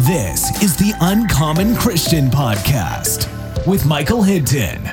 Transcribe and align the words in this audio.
This 0.00 0.62
is 0.62 0.76
the 0.76 0.92
Uncommon 1.00 1.74
Christian 1.74 2.26
Podcast 2.26 3.26
with 3.66 3.86
Michael 3.86 4.22
Hinton. 4.22 4.84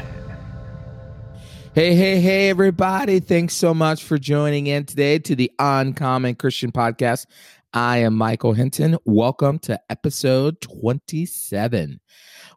Hey, 1.75 1.93
hey, 1.93 2.21
hey, 2.21 2.47
everybody. 2.47 3.19
Thanks 3.19 3.53
so 3.53 3.73
much 3.73 4.05
for 4.05 4.17
joining 4.17 4.67
in 4.67 4.85
today 4.85 5.19
to 5.19 5.35
the 5.35 5.51
Uncommon 5.59 6.35
Christian 6.35 6.71
Podcast. 6.71 7.25
I 7.73 7.97
am 7.97 8.15
Michael 8.15 8.53
Hinton. 8.53 8.97
Welcome 9.03 9.59
to 9.59 9.77
episode 9.89 10.61
27. 10.61 11.99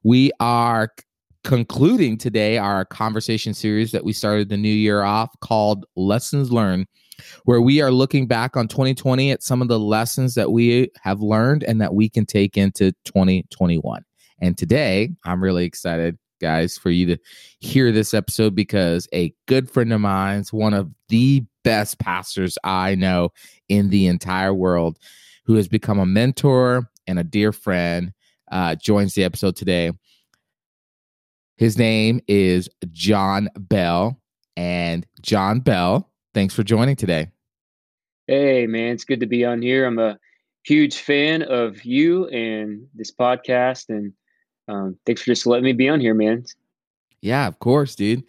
We 0.05 0.31
are 0.39 0.93
concluding 1.43 2.17
today 2.17 2.59
our 2.59 2.85
conversation 2.85 3.55
series 3.55 3.91
that 3.91 4.05
we 4.05 4.13
started 4.13 4.51
the 4.51 4.57
new 4.57 4.69
year 4.69 5.03
off 5.03 5.35
called 5.41 5.85
Lessons 5.97 6.53
Learned 6.53 6.87
where 7.45 7.61
we 7.61 7.81
are 7.81 7.91
looking 7.91 8.27
back 8.27 8.57
on 8.57 8.69
2020 8.69 9.31
at 9.31 9.43
some 9.43 9.63
of 9.63 9.69
the 9.69 9.79
lessons 9.79 10.35
that 10.35 10.53
we 10.53 10.91
have 11.03 11.21
learned 11.21 11.63
and 11.65 11.81
that 11.81 11.95
we 11.95 12.09
can 12.09 12.27
take 12.27 12.57
into 12.57 12.93
2021. 13.05 14.05
And 14.41 14.57
today, 14.57 15.11
I'm 15.25 15.43
really 15.43 15.65
excited, 15.65 16.19
guys, 16.41 16.77
for 16.77 16.91
you 16.91 17.07
to 17.07 17.19
hear 17.61 17.93
this 17.93 18.13
episode 18.13 18.55
because 18.55 19.09
a 19.15 19.33
good 19.47 19.71
friend 19.71 19.93
of 19.93 20.01
mine, 20.01 20.45
one 20.51 20.75
of 20.75 20.91
the 21.09 21.45
best 21.65 21.99
pastors 21.99 22.59
I 22.65 22.95
know 22.95 23.31
in 23.69 23.91
the 23.91 24.07
entire 24.07 24.55
world, 24.55 24.99
who 25.45 25.55
has 25.55 25.69
become 25.69 25.99
a 25.99 26.07
mentor 26.07 26.91
and 27.07 27.19
a 27.19 27.25
dear 27.25 27.53
friend, 27.53 28.13
uh, 28.51 28.75
joins 28.75 29.15
the 29.15 29.25
episode 29.25 29.57
today. 29.57 29.93
His 31.57 31.79
name 31.79 32.21
is 32.29 32.69
Jon 32.93 33.49
Bell. 33.57 34.21
And 34.57 35.07
Jon 35.21 35.61
Bell 35.61 36.11
Thanks 36.37 36.53
for 36.53 36.63
joining 36.63 36.97
today. 36.97 37.31
Hey, 38.27 38.67
man, 38.67 38.93
it's 38.93 39.05
good 39.05 39.21
to 39.21 39.27
be 39.27 39.47
on 39.47 39.63
here. 39.63 39.87
I'm 39.87 39.99
a 39.99 40.19
huge 40.65 40.99
fan 40.99 41.41
of 41.41 41.83
you 41.83 42.27
and 42.27 42.89
this 42.95 43.11
podcast, 43.11 43.89
and 43.89 44.13
um, 44.69 44.99
thanks 45.07 45.23
for 45.23 45.29
just 45.29 45.47
letting 45.47 45.65
me 45.65 45.73
be 45.73 45.89
on 45.89 45.99
here, 45.99 46.13
man. 46.13 46.45
Yeah, 47.23 47.47
of 47.47 47.59
course, 47.59 47.95
dude. 47.95 48.23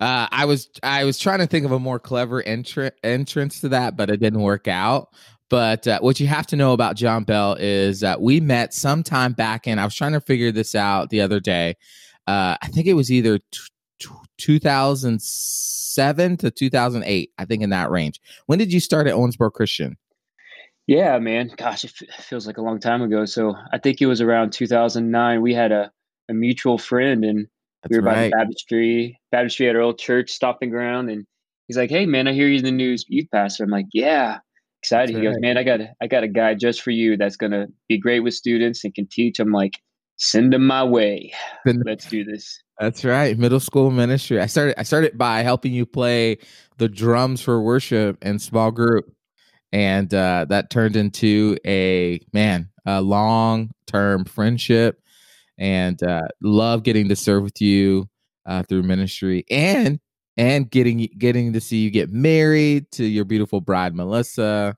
Uh, 0.00 0.28
I 0.30 0.44
was 0.44 0.70
I 0.84 1.02
was 1.02 1.18
trying 1.18 1.40
to 1.40 1.48
think 1.48 1.66
of 1.66 1.72
a 1.72 1.80
more 1.80 1.98
clever 1.98 2.40
entr- 2.40 2.92
entrance 3.02 3.60
to 3.62 3.68
that, 3.70 3.96
but 3.96 4.10
it 4.10 4.20
didn't 4.20 4.42
work 4.42 4.68
out. 4.68 5.08
But 5.48 5.88
uh, 5.88 5.98
what 5.98 6.20
you 6.20 6.28
have 6.28 6.46
to 6.46 6.56
know 6.56 6.72
about 6.72 6.94
Jon 6.94 7.24
Bell 7.24 7.56
is 7.58 7.98
that 7.98 8.20
we 8.22 8.38
met 8.38 8.72
sometime 8.74 9.32
back 9.32 9.66
in. 9.66 9.80
I 9.80 9.84
was 9.84 9.96
trying 9.96 10.12
to 10.12 10.20
figure 10.20 10.52
this 10.52 10.76
out 10.76 11.10
the 11.10 11.20
other 11.20 11.40
day. 11.40 11.74
Uh, 12.28 12.56
I 12.62 12.68
think 12.68 12.86
it 12.86 12.94
was 12.94 13.10
either 13.10 13.38
t- 13.38 13.58
t- 13.98 14.08
2006 14.38 15.79
2007 15.94 16.36
to 16.38 16.50
2008, 16.50 17.30
I 17.38 17.44
think 17.44 17.62
in 17.62 17.70
that 17.70 17.90
range. 17.90 18.20
When 18.46 18.58
did 18.58 18.72
you 18.72 18.80
start 18.80 19.06
at 19.06 19.14
Owensboro 19.14 19.52
Christian? 19.52 19.96
Yeah, 20.86 21.18
man. 21.18 21.50
Gosh, 21.56 21.84
it 21.84 21.92
feels 22.18 22.46
like 22.46 22.58
a 22.58 22.62
long 22.62 22.80
time 22.80 23.02
ago. 23.02 23.24
So 23.24 23.54
I 23.72 23.78
think 23.78 24.00
it 24.00 24.06
was 24.06 24.20
around 24.20 24.52
2009. 24.52 25.42
We 25.42 25.54
had 25.54 25.72
a, 25.72 25.90
a 26.28 26.34
mutual 26.34 26.78
friend 26.78 27.24
and 27.24 27.46
That's 27.82 27.90
we 27.90 27.98
were 27.98 28.04
right. 28.04 28.30
by 28.30 28.38
the 28.38 28.44
baptistry, 28.44 29.20
baptistry 29.30 29.68
at 29.68 29.76
our 29.76 29.82
old 29.82 29.98
church 29.98 30.30
stopping 30.30 30.70
ground. 30.70 31.10
And 31.10 31.26
he's 31.66 31.76
like, 31.76 31.90
Hey 31.90 32.06
man, 32.06 32.26
I 32.26 32.32
hear 32.32 32.48
you're 32.48 32.62
the 32.62 32.72
new 32.72 32.96
youth 33.08 33.28
pastor. 33.32 33.64
I'm 33.64 33.70
like, 33.70 33.86
yeah, 33.92 34.38
excited. 34.82 35.14
That's 35.14 35.20
he 35.20 35.26
right. 35.26 35.34
goes, 35.34 35.40
man, 35.40 35.58
I 35.58 35.62
got, 35.62 35.80
I 36.02 36.06
got 36.06 36.24
a 36.24 36.28
guy 36.28 36.54
just 36.54 36.82
for 36.82 36.90
you. 36.90 37.16
That's 37.16 37.36
going 37.36 37.52
to 37.52 37.68
be 37.88 37.98
great 37.98 38.20
with 38.20 38.34
students 38.34 38.84
and 38.84 38.94
can 38.94 39.06
teach. 39.06 39.38
I'm 39.38 39.52
like, 39.52 39.78
send 40.16 40.52
them 40.52 40.66
my 40.66 40.84
way. 40.84 41.32
Let's 41.66 42.06
do 42.06 42.24
this. 42.24 42.62
That's 42.80 43.04
right. 43.04 43.38
Middle 43.38 43.60
school 43.60 43.90
ministry. 43.90 44.40
I 44.40 44.46
started 44.46 44.80
I 44.80 44.84
started 44.84 45.18
by 45.18 45.42
helping 45.42 45.74
you 45.74 45.84
play 45.84 46.38
the 46.78 46.88
drums 46.88 47.42
for 47.42 47.60
worship 47.60 48.16
in 48.24 48.38
small 48.38 48.70
group. 48.70 49.12
And 49.70 50.12
uh, 50.14 50.46
that 50.48 50.70
turned 50.70 50.96
into 50.96 51.58
a 51.66 52.20
man, 52.32 52.70
a 52.86 53.02
long 53.02 53.70
term 53.86 54.24
friendship 54.24 54.98
and 55.58 56.02
uh, 56.02 56.28
love 56.42 56.82
getting 56.82 57.10
to 57.10 57.16
serve 57.16 57.42
with 57.42 57.60
you 57.60 58.08
uh, 58.46 58.62
through 58.62 58.82
ministry 58.82 59.44
and 59.50 60.00
and 60.38 60.70
getting 60.70 61.06
getting 61.18 61.52
to 61.52 61.60
see 61.60 61.76
you 61.76 61.90
get 61.90 62.10
married 62.10 62.90
to 62.92 63.04
your 63.04 63.26
beautiful 63.26 63.60
bride 63.60 63.94
Melissa. 63.94 64.74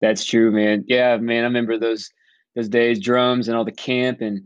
That's 0.00 0.24
true, 0.24 0.50
man. 0.50 0.84
Yeah, 0.88 1.18
man. 1.18 1.44
I 1.44 1.46
remember 1.46 1.76
those 1.78 2.10
those 2.54 2.70
days, 2.70 2.98
drums 2.98 3.46
and 3.46 3.56
all 3.56 3.64
the 3.64 3.72
camp 3.72 4.22
and 4.22 4.42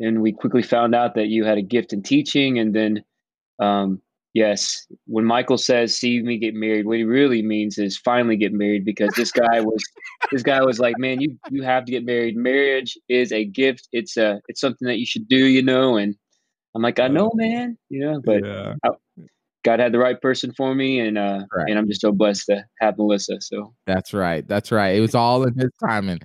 and 0.00 0.22
we 0.22 0.32
quickly 0.32 0.62
found 0.62 0.94
out 0.94 1.14
that 1.14 1.28
you 1.28 1.44
had 1.44 1.58
a 1.58 1.62
gift 1.62 1.92
in 1.92 2.02
teaching 2.02 2.58
and 2.58 2.74
then 2.74 3.04
um, 3.60 4.00
yes 4.34 4.86
when 5.06 5.24
michael 5.24 5.58
says 5.58 5.96
see 5.96 6.22
me 6.22 6.38
get 6.38 6.54
married 6.54 6.86
what 6.86 6.96
he 6.96 7.04
really 7.04 7.42
means 7.42 7.78
is 7.78 7.98
finally 7.98 8.36
get 8.36 8.52
married 8.52 8.84
because 8.84 9.10
this 9.16 9.32
guy 9.32 9.60
was 9.60 9.82
this 10.30 10.42
guy 10.42 10.62
was 10.62 10.78
like 10.78 10.98
man 10.98 11.20
you 11.20 11.36
you 11.50 11.62
have 11.62 11.84
to 11.84 11.92
get 11.92 12.04
married 12.04 12.36
marriage 12.36 12.96
is 13.08 13.32
a 13.32 13.44
gift 13.44 13.88
it's 13.92 14.16
a 14.16 14.40
it's 14.48 14.60
something 14.60 14.86
that 14.86 14.98
you 14.98 15.06
should 15.06 15.28
do 15.28 15.46
you 15.46 15.62
know 15.62 15.96
and 15.96 16.14
i'm 16.74 16.82
like 16.82 17.00
i 17.00 17.08
know 17.08 17.30
man 17.34 17.76
you 17.88 18.00
know 18.00 18.20
but 18.24 18.44
yeah. 18.44 18.74
I, 18.84 18.90
God 19.64 19.80
had 19.80 19.92
the 19.92 19.98
right 19.98 20.20
person 20.20 20.52
for 20.56 20.74
me, 20.74 21.00
and 21.00 21.18
uh, 21.18 21.40
right. 21.54 21.68
and 21.68 21.78
I'm 21.78 21.86
just 21.86 22.00
so 22.00 22.12
blessed 22.12 22.46
to 22.46 22.64
have 22.80 22.96
Melissa. 22.96 23.40
So 23.40 23.74
that's 23.86 24.14
right, 24.14 24.46
that's 24.46 24.72
right. 24.72 24.96
It 24.96 25.00
was 25.00 25.14
all 25.14 25.42
in 25.42 25.54
His 25.58 25.70
timing, 25.86 26.20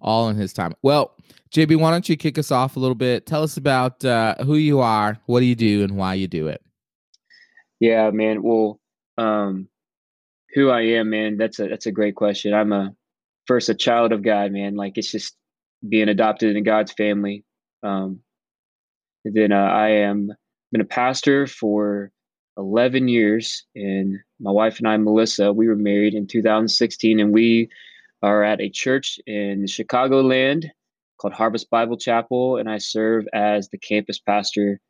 all 0.00 0.28
in 0.28 0.36
His 0.36 0.52
time. 0.52 0.74
Well, 0.82 1.14
JB, 1.50 1.78
why 1.78 1.90
don't 1.90 2.08
you 2.08 2.16
kick 2.16 2.38
us 2.38 2.50
off 2.50 2.76
a 2.76 2.80
little 2.80 2.94
bit? 2.94 3.26
Tell 3.26 3.42
us 3.42 3.56
about 3.56 4.04
uh, 4.04 4.34
who 4.44 4.56
you 4.56 4.80
are, 4.80 5.18
what 5.26 5.40
do 5.40 5.46
you 5.46 5.54
do, 5.54 5.82
and 5.82 5.96
why 5.96 6.14
you 6.14 6.26
do 6.26 6.48
it. 6.48 6.62
Yeah, 7.80 8.10
man. 8.10 8.42
Well, 8.42 8.80
um, 9.16 9.68
who 10.54 10.70
I 10.70 10.82
am, 10.82 11.10
man. 11.10 11.36
That's 11.36 11.58
a 11.58 11.68
that's 11.68 11.86
a 11.86 11.92
great 11.92 12.16
question. 12.16 12.54
I'm 12.54 12.72
a 12.72 12.94
first 13.46 13.68
a 13.68 13.74
child 13.74 14.12
of 14.12 14.22
God, 14.22 14.52
man. 14.52 14.76
Like 14.76 14.98
it's 14.98 15.10
just 15.10 15.36
being 15.88 16.08
adopted 16.08 16.50
into 16.50 16.62
God's 16.62 16.92
family. 16.92 17.44
Um, 17.82 18.20
then 19.24 19.52
uh, 19.52 19.56
I 19.56 19.88
am 19.90 20.32
been 20.72 20.80
a 20.80 20.84
pastor 20.84 21.46
for 21.46 22.10
11 22.56 23.08
years, 23.08 23.64
and 23.74 24.18
my 24.40 24.50
wife 24.50 24.78
and 24.78 24.88
I, 24.88 24.96
Melissa, 24.96 25.52
we 25.52 25.68
were 25.68 25.76
married 25.76 26.14
in 26.14 26.26
2016, 26.26 27.20
and 27.20 27.32
we 27.32 27.70
are 28.22 28.42
at 28.42 28.60
a 28.60 28.68
church 28.68 29.18
in 29.26 29.64
Chicagoland 29.64 30.66
called 31.18 31.34
Harvest 31.34 31.70
Bible 31.70 31.96
Chapel, 31.96 32.56
and 32.56 32.68
I 32.68 32.78
serve 32.78 33.26
as 33.32 33.68
the 33.68 33.78
campus 33.78 34.18
pastor 34.18 34.80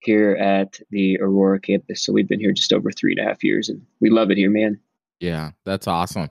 here 0.00 0.32
at 0.32 0.78
the 0.90 1.18
Aurora 1.20 1.60
campus. 1.60 2.04
So 2.04 2.12
we've 2.12 2.28
been 2.28 2.40
here 2.40 2.52
just 2.52 2.72
over 2.72 2.90
three 2.90 3.14
and 3.16 3.26
a 3.26 3.28
half 3.28 3.42
years, 3.44 3.68
and 3.68 3.82
we 4.00 4.10
love 4.10 4.30
it 4.30 4.38
here, 4.38 4.50
man. 4.50 4.80
Yeah, 5.20 5.52
that's 5.64 5.86
awesome. 5.86 6.28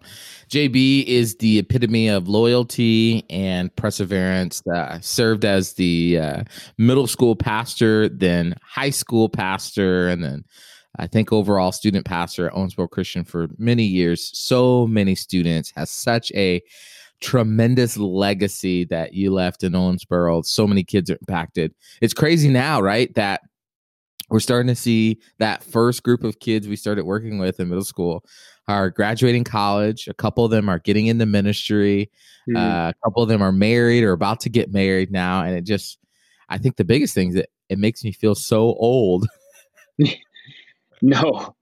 JB 0.50 1.06
is 1.06 1.38
the 1.38 1.60
epitome 1.60 2.10
of 2.10 2.28
loyalty 2.28 3.26
and 3.30 3.76
perseverance. 3.76 4.62
Uh, 4.68 5.00
served 5.00 5.46
as 5.46 5.74
the 5.74 6.20
uh, 6.20 6.44
middle 6.78 7.08
school 7.08 7.36
pastor, 7.36 8.10
then 8.10 8.56
high 8.62 8.92
school 8.92 9.30
pastor, 9.30 10.10
and 10.10 10.24
then 10.24 10.44
I 10.98 11.08
think 11.08 11.34
overall 11.34 11.72
student 11.72 12.06
pastor 12.06 12.48
at 12.48 12.54
Owensboro 12.54 12.90
Christian 12.90 13.24
for 13.24 13.48
many 13.58 13.84
years. 13.84 14.32
So 14.38 14.86
many 14.88 15.16
students 15.16 15.72
has 15.76 15.90
such 15.90 16.32
a 16.34 16.62
tremendous 17.20 17.98
legacy 17.98 18.84
that 18.86 19.14
you 19.14 19.32
left 19.32 19.64
in 19.64 19.74
Owensboro. 19.74 20.46
So 20.46 20.68
many 20.68 20.84
kids 20.84 21.10
are 21.10 21.18
impacted. 21.22 21.74
It's 22.02 22.14
crazy 22.14 22.50
now, 22.50 22.82
right? 22.82 23.14
That 23.16 23.42
we're 24.30 24.40
starting 24.40 24.68
to 24.68 24.76
see 24.76 25.20
that 25.40 25.64
first 25.64 26.04
group 26.04 26.24
of 26.24 26.40
kids 26.40 26.68
we 26.68 26.76
started 26.76 27.06
working 27.06 27.40
with 27.40 27.60
in 27.60 27.70
middle 27.70 27.84
school 27.84 28.24
are 28.68 28.90
graduating 28.90 29.44
college. 29.44 30.08
A 30.08 30.14
couple 30.14 30.46
of 30.46 30.52
them 30.52 30.70
are 30.70 30.80
getting 30.80 31.08
into 31.08 31.26
ministry. 31.26 32.10
Mm-hmm. 32.50 32.58
Uh, 32.58 32.90
a 32.90 32.94
couple 33.04 33.24
of 33.24 33.30
them 33.30 33.42
are 33.42 33.52
married 33.52 34.04
or 34.04 34.12
about 34.12 34.40
to 34.42 34.50
get 34.50 34.72
married 34.72 35.12
now. 35.12 35.44
And 35.44 35.56
it 35.56 35.64
just, 35.64 35.98
I 36.50 36.58
think 36.58 36.76
the 36.76 36.86
biggest 36.86 37.14
thing 37.14 37.30
is 37.30 37.36
that 37.36 37.50
it 37.70 37.80
makes 37.80 38.04
me 38.04 38.12
feel 38.12 38.36
so 38.36 38.76
old. 38.76 39.28
no, 41.04 41.54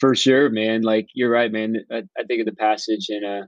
for 0.00 0.14
sure, 0.14 0.48
man. 0.48 0.82
Like 0.82 1.08
you're 1.14 1.30
right, 1.30 1.52
man. 1.52 1.76
I, 1.92 2.02
I 2.18 2.24
think 2.24 2.40
of 2.40 2.46
the 2.46 2.56
passage 2.56 3.06
in 3.10 3.24
uh, 3.24 3.42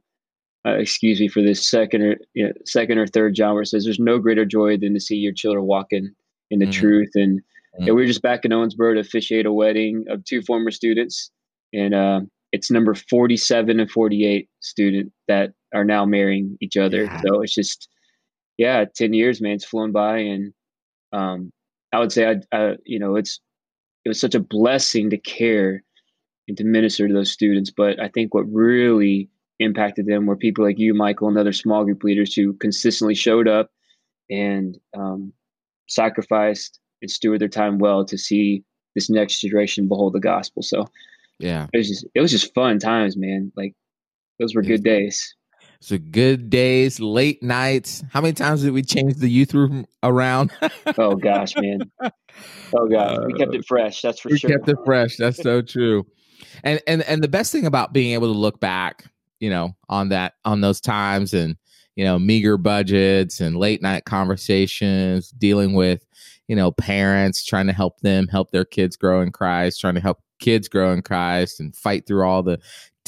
uh, 0.69 0.75
excuse 0.75 1.21
me, 1.21 1.29
for 1.29 1.43
this 1.43 1.69
second 1.69 2.03
or 2.03 2.17
you 2.35 2.47
know, 2.47 2.53
second 2.67 2.99
or 2.99 3.07
third 3.07 3.35
John, 3.35 3.55
where 3.55 3.63
it 3.63 3.67
says, 3.67 3.85
"There's 3.85 3.99
no 3.99 4.19
greater 4.19 4.45
joy 4.45 4.77
than 4.77 4.93
to 4.93 5.01
see 5.01 5.17
your 5.17 5.33
children 5.33 5.65
walking 5.65 6.11
in 6.51 6.59
the 6.59 6.67
mm-hmm. 6.67 6.73
truth." 6.73 7.11
And, 7.15 7.41
mm-hmm. 7.41 7.87
and 7.87 7.97
we 7.97 8.03
were 8.03 8.07
just 8.07 8.23
back 8.23 8.45
in 8.45 8.51
Owensboro 8.51 8.95
to 8.95 9.01
officiate 9.01 9.47
a 9.47 9.53
wedding 9.53 10.05
of 10.11 10.23
two 10.25 10.43
former 10.43 10.71
students, 10.71 11.31
and 11.73 11.95
uh, 11.95 12.21
it's 12.53 12.71
number 12.71 12.95
47 12.95 13.81
and 13.81 13.91
48 13.91 14.49
student 14.61 15.13
that 15.29 15.53
are 15.75 15.85
now 15.85 16.05
marrying 16.05 16.59
each 16.61 16.77
other. 16.77 17.05
Yeah. 17.05 17.21
So 17.23 17.41
it's 17.43 17.55
just, 17.55 17.89
yeah, 18.57 18.85
10 18.97 19.13
years, 19.13 19.41
man, 19.41 19.53
it's 19.53 19.65
flown 19.65 19.93
by, 19.93 20.19
and 20.19 20.53
um, 21.13 21.53
I 21.93 22.01
would 22.01 22.13
say, 22.13 22.27
I, 22.27 22.57
I, 22.57 22.77
you 22.85 22.99
know, 22.99 23.17
it's 23.17 23.41
it 24.05 24.09
was 24.09 24.21
such 24.21 24.35
a 24.35 24.41
blessing 24.41 25.11
to 25.11 25.19
care 25.19 25.83
and 26.47 26.57
to 26.57 26.65
minister 26.65 27.07
to 27.07 27.15
those 27.15 27.31
students. 27.31 27.71
But 27.71 28.01
I 28.01 28.09
think 28.09 28.35
what 28.35 28.51
really 28.53 29.29
impacted 29.61 30.07
them 30.07 30.27
were 30.27 30.37
people 30.37 30.65
like 30.65 30.79
you, 30.79 30.95
Michael, 30.95 31.29
and 31.29 31.39
other 31.39 31.53
small 31.53 31.85
group 31.85 32.03
leaders 32.05 32.35
who 32.35 32.55
consistently 32.55 33.15
showed 33.15 33.49
up 33.49 33.71
and 34.31 34.79
um, 34.97 35.33
sacrificed 35.89 36.81
and 37.03 37.11
steward 37.11 37.41
their 37.41 37.49
time 37.49 37.79
well 37.79 38.05
to 38.05 38.19
see 38.19 38.65
this 38.95 39.11
next 39.11 39.41
generation 39.41 39.89
behold 39.89 40.13
the 40.13 40.21
gospel. 40.21 40.63
So 40.63 40.87
yeah, 41.39 41.67
it 41.73 41.79
was 41.79 41.89
just 41.89 42.07
it 42.15 42.21
was 42.21 42.31
just 42.31 42.55
fun 42.55 42.79
times, 42.79 43.17
man. 43.17 43.53
Like 43.57 43.75
those 44.41 44.55
were 44.55 44.63
good 44.63 44.83
days. 44.83 45.35
So 45.81 45.97
good 45.97 46.51
days, 46.51 46.99
late 46.99 47.41
nights. 47.43 48.03
How 48.11 48.21
many 48.21 48.33
times 48.33 48.63
did 48.63 48.73
we 48.73 48.83
change 48.83 49.15
the 49.15 49.29
youth 49.29 49.55
room 49.55 49.87
around? 50.03 50.51
oh 50.99 51.15
gosh, 51.15 51.55
man. 51.57 51.81
Oh 52.73 52.89
gosh, 52.89 53.19
we 53.27 53.35
kept 53.35 53.55
it 53.55 53.61
uh, 53.61 53.67
fresh. 53.67 54.03
That's 54.03 54.19
for 54.19 54.29
we 54.29 54.39
sure. 54.39 54.51
We 54.51 54.57
kept 54.57 54.69
it 54.69 54.77
fresh. 54.85 55.17
That's 55.17 55.41
so 55.41 55.63
true. 55.63 56.05
And 56.65 56.81
and 56.89 57.03
and 57.03 57.23
the 57.23 57.29
best 57.29 57.53
thing 57.53 57.65
about 57.65 57.93
being 57.93 58.13
able 58.15 58.33
to 58.33 58.39
look 58.39 58.59
back, 58.59 59.05
you 59.39 59.51
know, 59.51 59.77
on 59.89 60.09
that 60.09 60.35
on 60.45 60.63
those 60.63 60.81
times 60.81 61.33
and 61.33 61.57
you 61.95 62.05
know 62.05 62.19
meager 62.19 62.57
budgets 62.57 63.41
and 63.41 63.57
late 63.57 63.81
night 63.81 64.05
conversations, 64.05 65.31
dealing 65.31 65.75
with 65.75 66.05
you 66.49 66.57
know 66.57 66.73
parents 66.73 67.45
trying 67.45 67.69
to 67.69 67.73
help 67.73 68.01
them 68.01 68.27
help 68.27 68.51
their 68.51 68.65
kids 68.65 68.97
grow 68.97 69.21
in 69.21 69.31
Christ, 69.31 69.81
trying 69.81 69.95
to 69.95 70.01
help 70.01 70.19
kids 70.41 70.69
grow 70.69 70.93
in 70.93 71.03
Christ 71.03 71.61
and 71.61 71.75
fight 71.75 72.07
through 72.07 72.25
all 72.25 72.43
the 72.43 72.59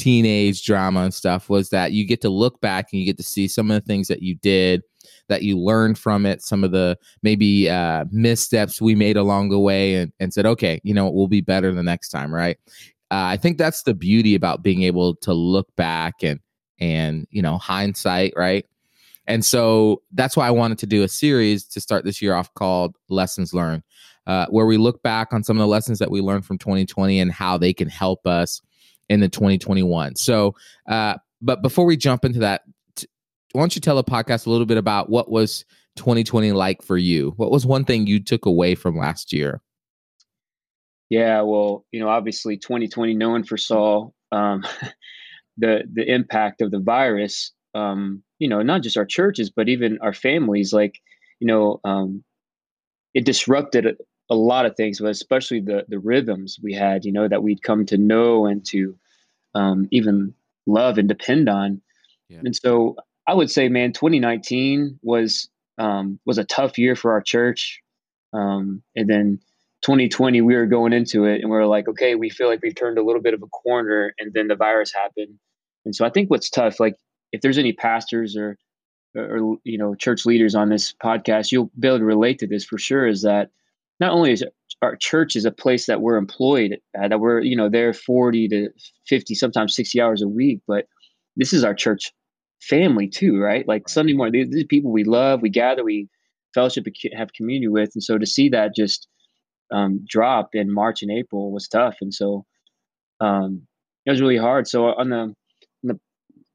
teenage 0.01 0.63
drama 0.63 1.01
and 1.01 1.13
stuff 1.13 1.47
was 1.47 1.69
that 1.69 1.91
you 1.91 2.03
get 2.03 2.21
to 2.21 2.29
look 2.29 2.59
back 2.59 2.87
and 2.91 2.99
you 2.99 3.05
get 3.05 3.17
to 3.17 3.23
see 3.23 3.47
some 3.47 3.69
of 3.69 3.75
the 3.79 3.85
things 3.85 4.07
that 4.07 4.23
you 4.23 4.33
did 4.33 4.81
that 5.27 5.43
you 5.43 5.55
learned 5.59 5.95
from 5.95 6.25
it 6.25 6.41
some 6.41 6.63
of 6.63 6.71
the 6.71 6.97
maybe 7.21 7.69
uh, 7.69 8.03
missteps 8.09 8.81
we 8.81 8.95
made 8.95 9.15
along 9.15 9.49
the 9.49 9.59
way 9.59 9.93
and, 9.93 10.11
and 10.19 10.33
said 10.33 10.43
okay 10.43 10.81
you 10.83 10.91
know 10.91 11.07
we'll 11.07 11.27
be 11.27 11.39
better 11.39 11.71
the 11.71 11.83
next 11.83 12.09
time 12.09 12.33
right? 12.33 12.57
Uh, 13.11 13.29
i 13.29 13.37
think 13.37 13.59
that's 13.59 13.83
the 13.83 13.93
beauty 13.93 14.33
about 14.33 14.63
being 14.63 14.81
able 14.81 15.15
to 15.15 15.35
look 15.35 15.67
back 15.75 16.15
and 16.23 16.39
and 16.79 17.27
you 17.29 17.41
know 17.41 17.59
hindsight 17.59 18.33
right? 18.35 18.65
And 19.27 19.45
so 19.45 20.01
that's 20.13 20.35
why 20.35 20.47
i 20.47 20.51
wanted 20.51 20.79
to 20.79 20.87
do 20.87 21.03
a 21.03 21.07
series 21.07 21.63
to 21.65 21.79
start 21.79 22.05
this 22.05 22.23
year 22.23 22.33
off 22.33 22.51
called 22.55 22.97
lessons 23.07 23.53
learned 23.53 23.83
uh, 24.25 24.47
where 24.47 24.65
we 24.65 24.77
look 24.77 25.03
back 25.03 25.31
on 25.31 25.43
some 25.43 25.57
of 25.57 25.61
the 25.61 25.67
lessons 25.67 25.99
that 25.99 26.09
we 26.09 26.21
learned 26.21 26.45
from 26.45 26.57
2020 26.57 27.19
and 27.19 27.31
how 27.31 27.55
they 27.55 27.71
can 27.71 27.87
help 27.87 28.25
us 28.25 28.61
in 29.11 29.19
the 29.19 29.27
2021. 29.27 30.15
So, 30.15 30.55
uh, 30.87 31.15
but 31.41 31.61
before 31.61 31.85
we 31.85 31.97
jump 31.97 32.23
into 32.23 32.39
that, 32.39 32.61
t- 32.95 33.07
why 33.51 33.61
don't 33.61 33.75
you 33.75 33.81
tell 33.81 33.97
the 33.97 34.05
podcast 34.05 34.47
a 34.47 34.49
little 34.49 34.65
bit 34.65 34.77
about 34.77 35.09
what 35.09 35.29
was 35.29 35.65
2020 35.97 36.53
like 36.53 36.81
for 36.81 36.97
you? 36.97 37.33
What 37.35 37.51
was 37.51 37.65
one 37.65 37.83
thing 37.83 38.07
you 38.07 38.23
took 38.23 38.45
away 38.45 38.73
from 38.73 38.97
last 38.97 39.33
year? 39.33 39.61
Yeah, 41.09 41.41
well, 41.41 41.85
you 41.91 41.99
know, 41.99 42.07
obviously 42.07 42.55
2020, 42.55 43.13
no 43.15 43.31
one 43.31 43.43
foresaw 43.43 44.09
um, 44.31 44.63
the 45.57 45.83
the 45.91 46.09
impact 46.09 46.61
of 46.61 46.71
the 46.71 46.79
virus. 46.79 47.51
Um, 47.75 48.23
you 48.39 48.47
know, 48.47 48.61
not 48.61 48.81
just 48.81 48.95
our 48.95 49.05
churches, 49.05 49.49
but 49.49 49.67
even 49.67 49.99
our 50.01 50.13
families. 50.13 50.71
Like, 50.71 51.01
you 51.41 51.47
know, 51.47 51.81
um, 51.83 52.23
it 53.13 53.25
disrupted 53.25 53.97
a 54.29 54.35
lot 54.35 54.65
of 54.65 54.77
things, 54.77 55.01
but 55.01 55.09
especially 55.09 55.59
the 55.59 55.83
the 55.89 55.99
rhythms 55.99 56.57
we 56.63 56.73
had, 56.73 57.03
you 57.03 57.11
know, 57.11 57.27
that 57.27 57.43
we'd 57.43 57.61
come 57.61 57.85
to 57.87 57.97
know 57.97 58.45
and 58.45 58.65
to 58.67 58.95
um, 59.55 59.87
even 59.91 60.33
love 60.65 60.97
and 60.97 61.07
depend 61.07 61.49
on. 61.49 61.81
Yeah. 62.29 62.39
And 62.45 62.55
so 62.55 62.95
I 63.27 63.33
would 63.33 63.51
say, 63.51 63.69
man, 63.69 63.93
2019 63.93 64.99
was 65.01 65.49
um, 65.77 66.19
was 66.25 66.37
a 66.37 66.43
tough 66.43 66.77
year 66.77 66.95
for 66.95 67.11
our 67.11 67.21
church. 67.21 67.81
Um, 68.33 68.83
and 68.95 69.09
then 69.09 69.39
2020, 69.81 70.41
we 70.41 70.55
were 70.55 70.67
going 70.67 70.93
into 70.93 71.25
it, 71.25 71.41
and 71.41 71.49
we 71.49 71.57
are 71.57 71.65
like, 71.65 71.87
okay, 71.87 72.15
we 72.15 72.29
feel 72.29 72.47
like 72.47 72.61
we've 72.61 72.75
turned 72.75 72.97
a 72.97 73.03
little 73.03 73.21
bit 73.21 73.33
of 73.33 73.41
a 73.41 73.47
corner, 73.47 74.13
and 74.19 74.33
then 74.33 74.47
the 74.47 74.55
virus 74.55 74.93
happened. 74.93 75.39
And 75.85 75.95
so 75.95 76.05
I 76.05 76.09
think 76.09 76.29
what's 76.29 76.49
tough, 76.49 76.79
like 76.79 76.95
if 77.31 77.41
there's 77.41 77.57
any 77.57 77.73
pastors 77.73 78.35
or 78.35 78.57
or 79.15 79.57
you 79.63 79.77
know 79.77 79.95
church 79.95 80.25
leaders 80.25 80.55
on 80.55 80.69
this 80.69 80.93
podcast, 80.93 81.51
you'll 81.51 81.71
be 81.77 81.87
able 81.87 81.99
to 81.99 82.05
relate 82.05 82.39
to 82.39 82.47
this 82.47 82.63
for 82.63 82.77
sure. 82.77 83.07
Is 83.07 83.23
that 83.23 83.49
not 83.99 84.11
only 84.11 84.31
is 84.31 84.43
our 84.81 84.95
church 84.95 85.35
is 85.35 85.45
a 85.45 85.51
place 85.51 85.85
that 85.85 86.01
we're 86.01 86.17
employed 86.17 86.77
at, 86.95 87.09
that 87.09 87.19
we're 87.19 87.41
you 87.41 87.55
know 87.55 87.69
there 87.69 87.93
40 87.93 88.47
to 88.49 88.69
50 89.07 89.35
sometimes 89.35 89.75
60 89.75 90.01
hours 90.01 90.21
a 90.21 90.27
week 90.27 90.61
but 90.67 90.85
this 91.35 91.53
is 91.53 91.63
our 91.63 91.73
church 91.73 92.11
family 92.61 93.07
too 93.07 93.39
right? 93.39 93.67
Like 93.67 93.89
sunday 93.89 94.13
morning 94.13 94.33
these, 94.33 94.53
these 94.53 94.65
people 94.65 94.91
we 94.91 95.03
love 95.03 95.41
we 95.41 95.49
gather 95.49 95.83
we 95.83 96.09
fellowship 96.53 96.85
have 97.15 97.33
community 97.33 97.67
with 97.67 97.91
and 97.95 98.03
so 98.03 98.17
to 98.17 98.25
see 98.25 98.49
that 98.49 98.75
just 98.75 99.07
um, 99.71 100.03
drop 100.07 100.49
in 100.53 100.73
march 100.73 101.01
and 101.01 101.11
april 101.11 101.51
was 101.51 101.67
tough 101.67 101.95
and 102.01 102.13
so 102.13 102.45
um, 103.21 103.67
it 104.05 104.11
was 104.11 104.21
really 104.21 104.37
hard. 104.37 104.67
So 104.67 104.87
on 104.87 105.09
the, 105.09 105.15
on 105.15 105.35
the, 105.83 105.99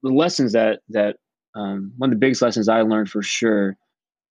the 0.03 0.11
lessons 0.11 0.53
that 0.53 0.81
that 0.91 1.17
um, 1.55 1.93
one 1.97 2.11
of 2.11 2.15
the 2.15 2.19
biggest 2.19 2.43
lessons 2.43 2.69
i 2.69 2.83
learned 2.83 3.09
for 3.09 3.23
sure 3.23 3.77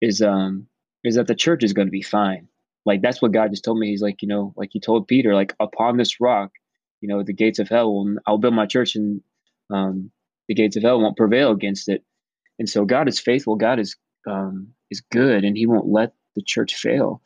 is 0.03 0.21
um, 0.21 0.67
is 1.05 1.15
that 1.15 1.27
the 1.27 1.35
church 1.35 1.65
is 1.65 1.73
going 1.73 1.87
to 1.87 1.93
be 1.93 2.03
fine 2.03 2.49
like 2.85 3.03
that's 3.03 3.23
what 3.23 3.33
God 3.33 3.51
just 3.51 3.65
told 3.65 3.79
me. 3.79 3.89
He's 3.89 4.03
like, 4.03 4.23
you 4.23 4.29
know, 4.29 4.53
like 4.57 4.71
he 4.73 4.81
told 4.81 5.09
Peter, 5.09 5.35
like 5.35 5.55
upon 5.61 5.97
this 5.97 6.21
rock, 6.21 6.51
you 7.01 7.09
know, 7.09 7.23
the 7.23 7.33
gates 7.33 7.59
of 7.59 7.69
hell 7.69 7.93
will, 7.93 8.17
I'll 8.27 8.39
build 8.39 8.55
my 8.55 8.67
church 8.67 8.95
and 8.95 9.21
um, 9.71 10.11
the 10.49 10.55
gates 10.55 10.77
of 10.77 10.83
hell 10.83 11.01
won't 11.01 11.17
prevail 11.17 11.51
against 11.51 11.89
it. 11.89 12.05
And 12.59 12.69
so 12.69 12.85
God 12.85 13.09
is 13.09 13.19
faithful. 13.19 13.57
God 13.57 13.79
is, 13.79 13.97
um, 14.27 14.69
is 14.91 15.01
good 15.01 15.45
and 15.45 15.57
he 15.57 15.67
won't 15.67 15.89
let 15.89 16.13
the 16.37 16.43
church 16.43 16.75
fail. 16.75 17.23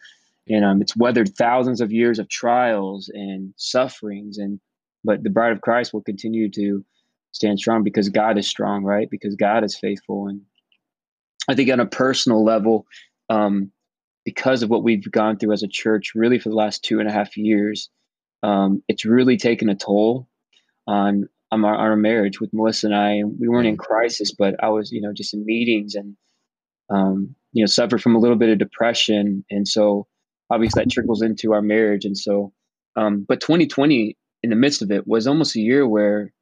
And 0.48 0.64
um, 0.64 0.80
it's 0.80 0.96
weathered 0.96 1.36
thousands 1.36 1.80
of 1.80 1.92
years 1.92 2.18
of 2.18 2.28
trials 2.28 3.10
and 3.12 3.52
sufferings 3.56 4.38
and, 4.38 4.60
but 5.04 5.22
the 5.22 5.30
bride 5.30 5.52
of 5.52 5.60
Christ 5.60 5.92
will 5.92 6.02
continue 6.02 6.50
to 6.50 6.84
stand 7.32 7.58
strong 7.58 7.82
because 7.82 8.08
God 8.08 8.38
is 8.38 8.48
strong, 8.48 8.84
right? 8.84 9.08
Because 9.10 9.34
God 9.36 9.64
is 9.64 9.76
faithful. 9.78 10.26
And 10.28 10.40
I 11.48 11.54
think 11.54 11.70
on 11.70 11.80
a 11.80 11.86
personal 11.86 12.44
level, 12.44 12.86
um, 13.28 13.70
because 14.28 14.62
of 14.62 14.68
what 14.68 14.82
we've 14.82 15.10
gone 15.10 15.38
through 15.38 15.52
as 15.52 15.62
a 15.62 15.68
church, 15.68 16.12
really 16.14 16.38
for 16.38 16.50
the 16.50 16.54
last 16.54 16.84
two 16.84 17.00
and 17.00 17.08
a 17.08 17.12
half 17.12 17.34
years, 17.34 17.88
um, 18.42 18.82
it's 18.86 19.06
really 19.06 19.38
taken 19.38 19.70
a 19.70 19.74
toll 19.74 20.28
on 20.86 21.30
on 21.50 21.64
our, 21.64 21.74
our, 21.74 21.96
marriage 21.96 22.38
with 22.38 22.52
Melissa 22.52 22.88
and 22.88 22.94
I. 22.94 23.22
We 23.40 23.48
weren't 23.48 23.66
in 23.66 23.78
mm. 23.78 23.86
crisis, 23.86 24.30
but 24.30 24.62
I 24.62 24.68
was, 24.68 24.92
you 24.92 25.00
know, 25.00 25.14
just 25.14 25.32
in 25.32 25.46
meetings 25.46 25.94
and, 25.94 26.14
um, 26.90 27.34
you 27.54 27.62
know, 27.62 27.66
suffered 27.66 28.02
from 28.02 28.16
a 28.16 28.18
little 28.18 28.36
bit 28.36 28.50
of 28.50 28.58
depression, 28.58 29.46
and 29.50 29.66
so 29.66 30.06
obviously 30.50 30.82
that 30.82 30.90
trickles 30.90 31.22
into 31.22 31.54
our 31.54 31.62
marriage. 31.62 32.04
And 32.04 32.16
so, 32.16 32.52
um, 32.96 33.24
but 33.26 33.40
2020, 33.40 34.14
in 34.42 34.50
the 34.50 34.56
midst 34.56 34.82
of 34.82 34.90
it, 34.90 35.08
was 35.08 35.26
almost 35.26 35.56
a 35.56 35.60
year 35.60 35.88
where, 35.88 36.34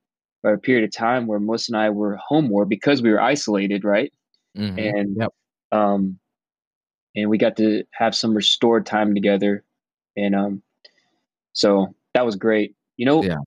or 0.42 0.54
a 0.54 0.58
period 0.58 0.82
of 0.82 0.90
time 0.90 1.28
where 1.28 1.38
Melissa 1.38 1.72
and 1.72 1.80
I 1.80 1.90
were 1.90 2.16
home 2.16 2.48
more 2.48 2.64
because 2.64 3.00
we 3.00 3.12
were 3.12 3.22
isolated, 3.22 3.84
right? 3.84 4.12
Mm-hmm. 4.58 4.78
And 4.78 5.16
yep. 5.20 5.32
um, 5.70 6.18
and 7.16 7.30
we 7.30 7.38
got 7.38 7.56
to 7.56 7.82
have 7.92 8.14
some 8.14 8.34
restored 8.34 8.86
time 8.86 9.14
together. 9.14 9.64
And 10.16 10.34
um 10.34 10.62
so 11.52 11.94
that 12.14 12.24
was 12.24 12.36
great. 12.36 12.76
You 12.96 13.06
know 13.06 13.22
yeah. 13.22 13.38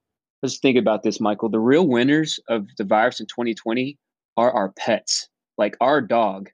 let's 0.41 0.57
think 0.57 0.77
about 0.77 1.03
this 1.03 1.19
michael. 1.19 1.49
The 1.49 1.59
real 1.59 1.87
winners 1.87 2.39
of 2.49 2.67
the 2.77 2.83
virus 2.83 3.19
in 3.19 3.27
2020 3.27 3.97
are 4.35 4.51
our 4.51 4.71
pets 4.71 5.29
like 5.57 5.77
our 5.81 6.01
dog. 6.01 6.49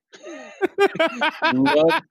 Love, 1.54 2.02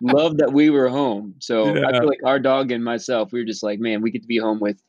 love 0.00 0.36
that 0.36 0.52
we 0.52 0.70
were 0.70 0.88
home. 0.88 1.34
So 1.40 1.74
yeah. 1.74 1.88
i 1.88 1.92
feel 1.92 2.06
like 2.06 2.20
our 2.24 2.38
dog 2.38 2.70
and 2.70 2.84
myself 2.84 3.32
we 3.32 3.40
were 3.40 3.46
just 3.46 3.62
like 3.62 3.80
man 3.80 4.02
we 4.02 4.10
get 4.10 4.22
to 4.22 4.28
be 4.28 4.38
home 4.38 4.60
with 4.60 4.80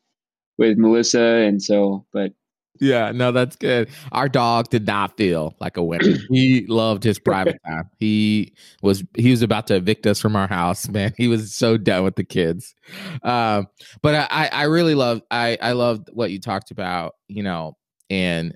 with 0.58 0.78
melissa. 0.78 1.20
And 1.20 1.62
so 1.62 2.06
but 2.14 2.34
yeah, 2.80 3.12
no, 3.12 3.32
that's 3.32 3.56
good. 3.56 3.90
Our 4.12 4.28
dog 4.28 4.70
did 4.70 4.86
not 4.86 5.16
feel 5.18 5.56
like 5.60 5.78
a 5.78 5.84
winner. 5.84 6.18
he 6.30 6.66
loved 6.68 7.04
his 7.04 7.20
private 7.20 7.58
time. 7.66 7.90
He 8.00 8.54
was 8.82 9.04
he 9.16 9.32
was 9.32 9.42
about 9.42 9.68
to 9.68 9.76
evict 9.76 10.06
us 10.08 10.20
from 10.20 10.36
our 10.36 10.48
house, 10.48 10.88
man. 10.90 11.14
He 11.18 11.28
was 11.28 11.54
so 11.54 11.78
done 11.78 12.04
with 12.04 12.16
the 12.16 12.24
kids. 12.24 12.76
Um, 13.24 13.68
but 14.02 14.28
I 14.32 14.50
I 14.52 14.64
really 14.64 14.96
love 14.96 15.22
I 15.32 15.58
I 15.62 15.72
loved 15.74 16.10
what 16.14 16.32
you 16.32 16.40
talked 16.40 16.72
about, 16.72 17.16
you 17.28 17.44
know, 17.44 17.78
and 18.10 18.56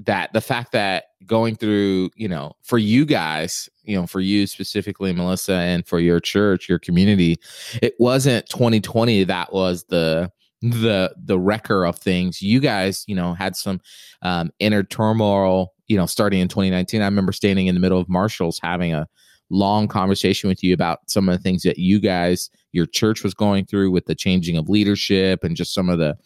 that 0.00 0.32
the 0.32 0.40
fact 0.40 0.72
that 0.72 1.04
going 1.24 1.56
through, 1.56 2.10
you 2.16 2.28
know, 2.28 2.52
for 2.62 2.78
you 2.78 3.06
guys, 3.06 3.68
you 3.84 3.96
know, 3.98 4.06
for 4.06 4.20
you 4.20 4.46
specifically, 4.46 5.12
Melissa, 5.12 5.54
and 5.54 5.86
for 5.86 5.98
your 5.98 6.20
church, 6.20 6.68
your 6.68 6.78
community, 6.78 7.36
it 7.82 7.94
wasn't 7.98 8.46
2020 8.48 9.24
that 9.24 9.52
was 9.52 9.84
the 9.84 10.30
the 10.70 11.14
the 11.16 11.38
wrecker 11.38 11.84
of 11.84 11.98
things. 11.98 12.42
You 12.42 12.60
guys, 12.60 13.04
you 13.06 13.14
know, 13.14 13.34
had 13.34 13.56
some 13.56 13.80
um, 14.22 14.50
inner 14.58 14.82
turmoil. 14.82 15.72
You 15.88 15.96
know, 15.96 16.06
starting 16.06 16.40
in 16.40 16.48
2019, 16.48 17.00
I 17.00 17.04
remember 17.04 17.32
standing 17.32 17.68
in 17.68 17.74
the 17.74 17.80
middle 17.80 18.00
of 18.00 18.08
Marshalls 18.08 18.58
having 18.60 18.92
a 18.92 19.06
long 19.50 19.86
conversation 19.86 20.48
with 20.48 20.62
you 20.62 20.74
about 20.74 21.08
some 21.08 21.28
of 21.28 21.36
the 21.36 21.42
things 21.42 21.62
that 21.62 21.78
you 21.78 22.00
guys, 22.00 22.50
your 22.72 22.86
church, 22.86 23.22
was 23.22 23.34
going 23.34 23.64
through 23.64 23.90
with 23.90 24.06
the 24.06 24.14
changing 24.14 24.56
of 24.56 24.68
leadership 24.68 25.44
and 25.44 25.56
just 25.56 25.72
some 25.72 25.88
of 25.88 25.98
the 25.98 26.16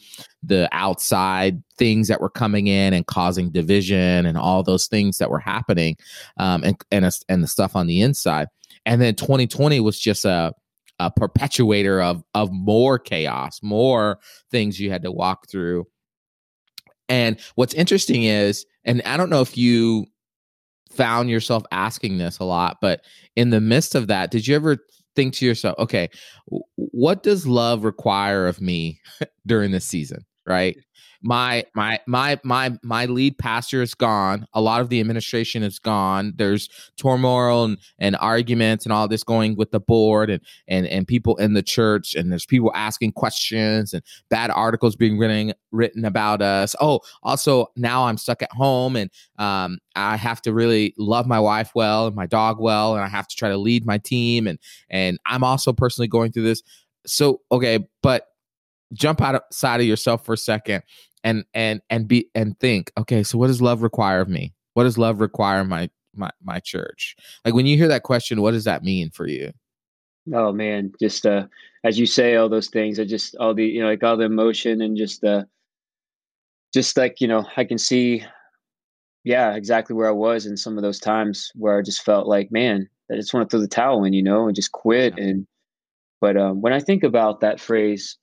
the 0.42 0.68
outside 0.72 1.62
things 1.76 2.08
that 2.08 2.20
were 2.20 2.30
coming 2.30 2.66
in 2.66 2.94
and 2.94 3.06
causing 3.06 3.50
division 3.50 4.24
and 4.26 4.38
all 4.38 4.62
those 4.62 4.86
things 4.86 5.18
that 5.18 5.30
were 5.30 5.38
happening, 5.38 5.96
um, 6.38 6.62
and 6.64 6.76
and 6.90 7.08
and 7.28 7.42
the 7.42 7.48
stuff 7.48 7.76
on 7.76 7.86
the 7.86 8.00
inside. 8.00 8.48
And 8.86 9.00
then 9.00 9.14
2020 9.14 9.80
was 9.80 10.00
just 10.00 10.24
a 10.24 10.54
a 11.00 11.10
perpetuator 11.10 12.00
of 12.00 12.22
of 12.34 12.52
more 12.52 12.98
chaos, 12.98 13.60
more 13.62 14.18
things 14.50 14.78
you 14.78 14.90
had 14.90 15.02
to 15.02 15.10
walk 15.10 15.48
through. 15.48 15.86
And 17.08 17.40
what's 17.56 17.74
interesting 17.74 18.24
is, 18.24 18.66
and 18.84 19.02
I 19.04 19.16
don't 19.16 19.30
know 19.30 19.40
if 19.40 19.56
you 19.56 20.06
found 20.92 21.30
yourself 21.30 21.64
asking 21.72 22.18
this 22.18 22.38
a 22.38 22.44
lot, 22.44 22.76
but 22.80 23.00
in 23.34 23.50
the 23.50 23.60
midst 23.60 23.94
of 23.94 24.08
that, 24.08 24.30
did 24.30 24.46
you 24.46 24.54
ever 24.54 24.76
think 25.16 25.34
to 25.34 25.46
yourself, 25.46 25.76
okay, 25.78 26.08
what 26.76 27.22
does 27.22 27.46
love 27.46 27.84
require 27.84 28.46
of 28.46 28.60
me 28.60 29.00
during 29.46 29.70
this 29.70 29.86
season? 29.86 30.24
Right? 30.46 30.76
My 31.22 31.64
my 31.74 32.00
my 32.06 32.38
my 32.44 32.78
my 32.82 33.06
lead 33.06 33.36
pastor 33.38 33.82
is 33.82 33.94
gone. 33.94 34.46
A 34.54 34.60
lot 34.60 34.80
of 34.80 34.88
the 34.88 35.00
administration 35.00 35.62
is 35.62 35.78
gone. 35.78 36.32
There's 36.36 36.68
turmoil 36.96 37.64
and, 37.64 37.78
and 37.98 38.16
arguments 38.16 38.86
and 38.86 38.92
all 38.92 39.06
this 39.06 39.22
going 39.22 39.56
with 39.56 39.70
the 39.70 39.80
board 39.80 40.30
and 40.30 40.42
and 40.66 40.86
and 40.86 41.06
people 41.06 41.36
in 41.36 41.52
the 41.52 41.62
church 41.62 42.14
and 42.14 42.30
there's 42.30 42.46
people 42.46 42.72
asking 42.74 43.12
questions 43.12 43.92
and 43.92 44.02
bad 44.30 44.50
articles 44.50 44.96
being 44.96 45.18
written 45.18 45.52
written 45.72 46.04
about 46.04 46.40
us. 46.40 46.74
Oh 46.80 47.00
also 47.22 47.66
now 47.76 48.06
i'm 48.06 48.18
stuck 48.18 48.42
at 48.42 48.52
home 48.52 48.96
and 48.96 49.10
um 49.38 49.78
i 49.94 50.16
have 50.16 50.40
to 50.42 50.52
really 50.52 50.94
love 50.98 51.26
my 51.26 51.38
wife 51.38 51.70
well 51.74 52.06
and 52.06 52.16
my 52.16 52.26
dog 52.26 52.60
well 52.60 52.94
and 52.94 53.04
i 53.04 53.08
have 53.08 53.28
to 53.28 53.36
try 53.36 53.48
to 53.48 53.56
lead 53.56 53.84
my 53.86 53.98
team 53.98 54.46
and 54.46 54.58
and 54.88 55.18
i'm 55.26 55.44
also 55.44 55.72
personally 55.72 56.08
going 56.08 56.32
through 56.32 56.44
this. 56.44 56.62
So 57.06 57.40
okay 57.50 57.86
but 58.02 58.26
jump 58.92 59.20
outside 59.20 59.80
of 59.80 59.86
yourself 59.86 60.24
for 60.24 60.32
a 60.32 60.38
second 60.38 60.82
and 61.24 61.44
and 61.54 61.80
and 61.90 62.08
be 62.08 62.28
and 62.34 62.58
think 62.60 62.92
okay 62.98 63.22
so 63.22 63.38
what 63.38 63.48
does 63.48 63.62
love 63.62 63.82
require 63.82 64.20
of 64.20 64.28
me? 64.28 64.52
What 64.74 64.84
does 64.84 64.98
love 64.98 65.20
require 65.20 65.64
my 65.64 65.90
my 66.14 66.30
my 66.42 66.60
church? 66.60 67.16
Like 67.44 67.54
when 67.54 67.66
you 67.66 67.76
hear 67.76 67.88
that 67.88 68.02
question 68.02 68.42
what 68.42 68.52
does 68.52 68.64
that 68.64 68.82
mean 68.82 69.10
for 69.10 69.26
you? 69.26 69.52
Oh 70.32 70.52
man 70.52 70.92
just 71.00 71.26
uh 71.26 71.46
as 71.84 71.98
you 71.98 72.06
say 72.06 72.36
all 72.36 72.48
those 72.48 72.68
things 72.68 72.98
i 72.98 73.04
just 73.04 73.34
all 73.36 73.54
the 73.54 73.64
you 73.64 73.80
know 73.80 73.88
like 73.88 74.02
all 74.02 74.16
the 74.16 74.24
emotion 74.24 74.80
and 74.80 74.96
just 74.96 75.24
uh 75.24 75.44
just 76.72 76.96
like 76.96 77.20
you 77.20 77.28
know 77.28 77.46
i 77.56 77.64
can 77.64 77.78
see 77.78 78.24
yeah 79.24 79.54
exactly 79.54 79.94
where 79.94 80.08
i 80.08 80.12
was 80.12 80.46
in 80.46 80.56
some 80.56 80.76
of 80.76 80.82
those 80.82 80.98
times 80.98 81.50
where 81.54 81.78
i 81.78 81.82
just 81.82 82.02
felt 82.02 82.26
like 82.26 82.50
man 82.52 82.88
i 83.10 83.14
just 83.14 83.32
want 83.32 83.48
to 83.48 83.52
throw 83.52 83.60
the 83.60 83.68
towel 83.68 84.04
in 84.04 84.12
you 84.12 84.22
know 84.22 84.46
and 84.46 84.54
just 84.54 84.72
quit 84.72 85.14
yeah. 85.16 85.24
and 85.24 85.46
but 86.20 86.36
um 86.36 86.60
when 86.60 86.72
i 86.72 86.80
think 86.80 87.02
about 87.02 87.40
that 87.40 87.60
phrase 87.60 88.16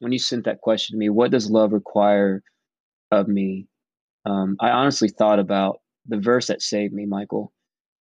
when 0.00 0.12
you 0.12 0.18
sent 0.18 0.44
that 0.44 0.60
question 0.60 0.94
to 0.94 0.98
me, 0.98 1.08
what 1.08 1.30
does 1.30 1.50
love 1.50 1.72
require 1.72 2.42
of 3.12 3.28
me? 3.28 3.68
Um, 4.26 4.56
I 4.60 4.70
honestly 4.70 5.08
thought 5.08 5.38
about 5.38 5.80
the 6.06 6.18
verse 6.18 6.48
that 6.48 6.62
saved 6.62 6.92
me, 6.92 7.06
Michael, 7.06 7.52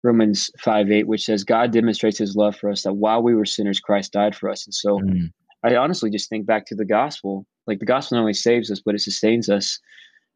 Romans 0.04 0.50
5 0.60 0.90
8, 0.90 1.08
which 1.08 1.24
says, 1.24 1.42
God 1.42 1.72
demonstrates 1.72 2.18
his 2.18 2.36
love 2.36 2.56
for 2.56 2.70
us 2.70 2.82
that 2.82 2.94
while 2.94 3.22
we 3.22 3.34
were 3.34 3.44
sinners, 3.44 3.80
Christ 3.80 4.12
died 4.12 4.36
for 4.36 4.48
us. 4.48 4.64
And 4.66 4.74
so 4.74 5.00
mm. 5.00 5.30
I 5.64 5.74
honestly 5.76 6.10
just 6.10 6.28
think 6.28 6.46
back 6.46 6.66
to 6.66 6.74
the 6.74 6.84
gospel. 6.84 7.46
Like 7.66 7.80
the 7.80 7.86
gospel 7.86 8.16
not 8.16 8.22
only 8.22 8.34
saves 8.34 8.70
us, 8.70 8.80
but 8.84 8.94
it 8.94 9.00
sustains 9.00 9.48
us. 9.48 9.80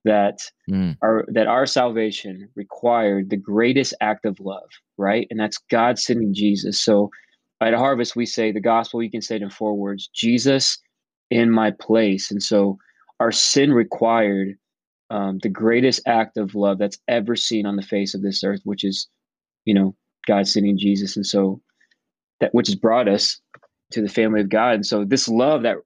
That 0.07 0.39
mm. 0.71 0.97
our 1.03 1.27
that 1.29 1.47
our 1.47 1.67
salvation 1.67 2.49
required 2.57 3.29
the 3.29 3.37
greatest 3.37 3.93
act 4.01 4.25
of 4.25 4.41
love, 4.41 4.71
right? 4.97 5.27
And 5.31 5.39
that's 5.39 5.59
God 5.71 5.99
sending 5.99 6.33
Jesus. 6.33 6.81
So 6.83 7.11
at 7.61 7.75
Harvest, 7.75 8.17
we 8.17 8.25
say 8.25 8.51
the 8.51 8.63
gospel, 8.63 9.03
you 9.03 9.11
can 9.11 9.21
say 9.21 9.37
it 9.37 9.43
in 9.43 9.51
four 9.51 9.77
words 9.77 10.09
Jesus 10.15 10.79
in 11.31 11.51
my 11.51 11.71
place. 11.71 12.31
And 12.31 12.43
so 12.43 12.79
our 13.21 13.33
sin 13.33 13.73
required 13.73 14.57
um, 15.11 15.39
the 15.43 15.49
greatest 15.49 16.01
act 16.07 16.37
of 16.37 16.55
love 16.55 16.79
that's 16.79 16.99
ever 17.09 17.37
seen 17.37 17.67
on 17.67 17.77
the 17.77 17.83
face 17.83 18.15
of 18.15 18.23
this 18.23 18.45
earth, 18.45 18.61
which 18.65 18.85
is, 18.85 19.09
you 19.65 19.75
know, 19.75 19.95
God 20.27 20.47
sending 20.47 20.79
Jesus. 20.79 21.17
And 21.17 21.27
so 21.27 21.61
that 22.41 22.55
which 22.55 22.69
has 22.69 22.77
brought 22.77 23.09
us 23.09 23.41
to 23.93 24.03
the 24.03 24.09
family 24.09 24.41
of 24.41 24.49
God. 24.49 24.75
And 24.75 24.87
so 24.87 25.05
this 25.05 25.29
love 25.29 25.63
that 25.63 25.77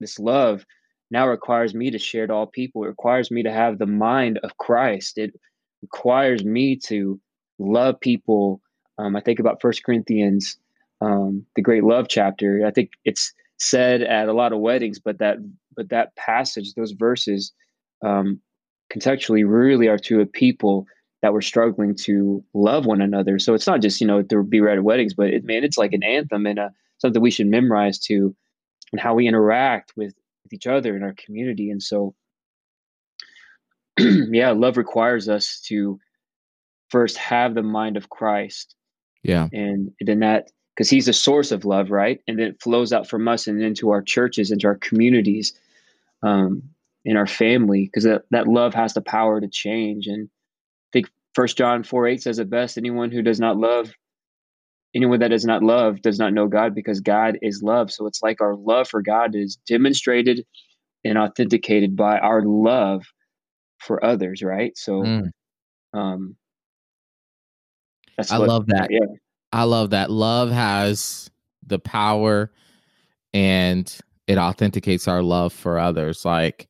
this 0.00 0.18
love 0.18 0.64
now 1.10 1.26
requires 1.26 1.74
me 1.74 1.90
to 1.90 1.98
share 1.98 2.26
to 2.26 2.32
all 2.32 2.46
people. 2.46 2.84
It 2.84 2.88
requires 2.88 3.30
me 3.30 3.42
to 3.42 3.52
have 3.52 3.78
the 3.78 3.86
mind 3.86 4.38
of 4.42 4.56
Christ. 4.58 5.18
It 5.18 5.32
requires 5.82 6.44
me 6.44 6.76
to 6.84 7.20
love 7.58 7.98
people. 8.00 8.60
Um, 8.98 9.16
I 9.16 9.20
think 9.20 9.40
about 9.40 9.60
First 9.60 9.84
Corinthians, 9.84 10.56
um, 11.00 11.44
the 11.56 11.62
great 11.62 11.84
love 11.84 12.06
chapter. 12.08 12.64
I 12.66 12.70
think 12.70 12.90
it's 13.04 13.32
said 13.58 14.02
at 14.02 14.28
a 14.28 14.32
lot 14.32 14.52
of 14.52 14.60
weddings, 14.60 14.98
but 14.98 15.18
that 15.18 15.38
but 15.76 15.90
that 15.90 16.16
passage, 16.16 16.74
those 16.74 16.92
verses, 16.92 17.52
um, 18.04 18.40
contextually 18.92 19.44
really 19.46 19.88
are 19.88 19.98
to 19.98 20.20
a 20.20 20.26
people 20.26 20.86
that 21.22 21.32
were 21.32 21.42
struggling 21.42 21.94
to 21.94 22.44
love 22.54 22.86
one 22.86 23.00
another. 23.00 23.38
So 23.38 23.54
it's 23.54 23.66
not 23.66 23.82
just 23.82 24.00
you 24.00 24.06
know 24.06 24.22
to 24.22 24.42
be 24.42 24.60
read 24.60 24.78
at 24.78 24.84
weddings, 24.84 25.14
but 25.14 25.28
it, 25.28 25.44
man, 25.44 25.64
it's 25.64 25.78
like 25.78 25.92
an 25.92 26.02
anthem 26.02 26.46
and 26.46 26.58
a, 26.58 26.72
something 26.98 27.20
we 27.20 27.30
should 27.30 27.46
memorize 27.46 27.98
to, 28.00 28.34
and 28.92 29.00
how 29.00 29.14
we 29.14 29.26
interact 29.26 29.92
with, 29.96 30.14
with 30.44 30.52
each 30.52 30.66
other 30.66 30.96
in 30.96 31.02
our 31.02 31.14
community. 31.14 31.70
And 31.70 31.82
so, 31.82 32.14
yeah, 33.98 34.50
love 34.52 34.76
requires 34.76 35.28
us 35.28 35.60
to 35.66 35.98
first 36.88 37.16
have 37.18 37.54
the 37.54 37.62
mind 37.62 37.96
of 37.96 38.08
Christ. 38.08 38.74
Yeah, 39.24 39.48
and 39.52 39.90
then 40.00 40.20
that 40.20 40.50
because 40.78 40.88
he's 40.88 41.06
the 41.06 41.12
source 41.12 41.50
of 41.50 41.64
love, 41.64 41.90
right? 41.90 42.20
And 42.28 42.38
then 42.38 42.46
it 42.46 42.62
flows 42.62 42.92
out 42.92 43.08
from 43.08 43.26
us 43.26 43.48
and 43.48 43.60
into 43.60 43.90
our 43.90 44.00
churches, 44.00 44.52
into 44.52 44.68
our 44.68 44.76
communities, 44.76 45.52
um, 46.22 46.62
in 47.04 47.16
our 47.16 47.26
family, 47.26 47.86
because 47.86 48.04
that, 48.04 48.22
that 48.30 48.46
love 48.46 48.74
has 48.74 48.94
the 48.94 49.00
power 49.00 49.40
to 49.40 49.48
change. 49.48 50.06
And 50.06 50.28
I 50.28 50.88
think 50.92 51.10
First 51.34 51.58
John 51.58 51.82
4 51.82 52.06
8 52.06 52.22
says 52.22 52.38
it 52.38 52.48
best 52.48 52.78
anyone 52.78 53.10
who 53.10 53.22
does 53.22 53.40
not 53.40 53.56
love, 53.56 53.92
anyone 54.94 55.18
that 55.18 55.32
does 55.32 55.44
not 55.44 55.64
love 55.64 56.00
does 56.00 56.20
not 56.20 56.32
know 56.32 56.46
God 56.46 56.76
because 56.76 57.00
God 57.00 57.40
is 57.42 57.60
love. 57.60 57.90
So 57.90 58.06
it's 58.06 58.22
like 58.22 58.40
our 58.40 58.54
love 58.54 58.86
for 58.86 59.02
God 59.02 59.34
is 59.34 59.56
demonstrated 59.66 60.46
and 61.04 61.18
authenticated 61.18 61.96
by 61.96 62.18
our 62.20 62.42
love 62.42 63.04
for 63.78 64.04
others, 64.04 64.44
right? 64.44 64.78
So, 64.78 65.02
mm. 65.02 65.30
um, 65.92 66.36
that's 68.16 68.30
I 68.30 68.38
what, 68.38 68.48
love 68.48 68.66
that. 68.68 68.92
Yeah. 68.92 69.06
I 69.52 69.64
love 69.64 69.90
that. 69.90 70.10
Love 70.10 70.50
has 70.50 71.30
the 71.66 71.78
power 71.78 72.52
and 73.32 73.98
it 74.26 74.38
authenticates 74.38 75.08
our 75.08 75.22
love 75.22 75.52
for 75.52 75.78
others. 75.78 76.24
Like 76.24 76.68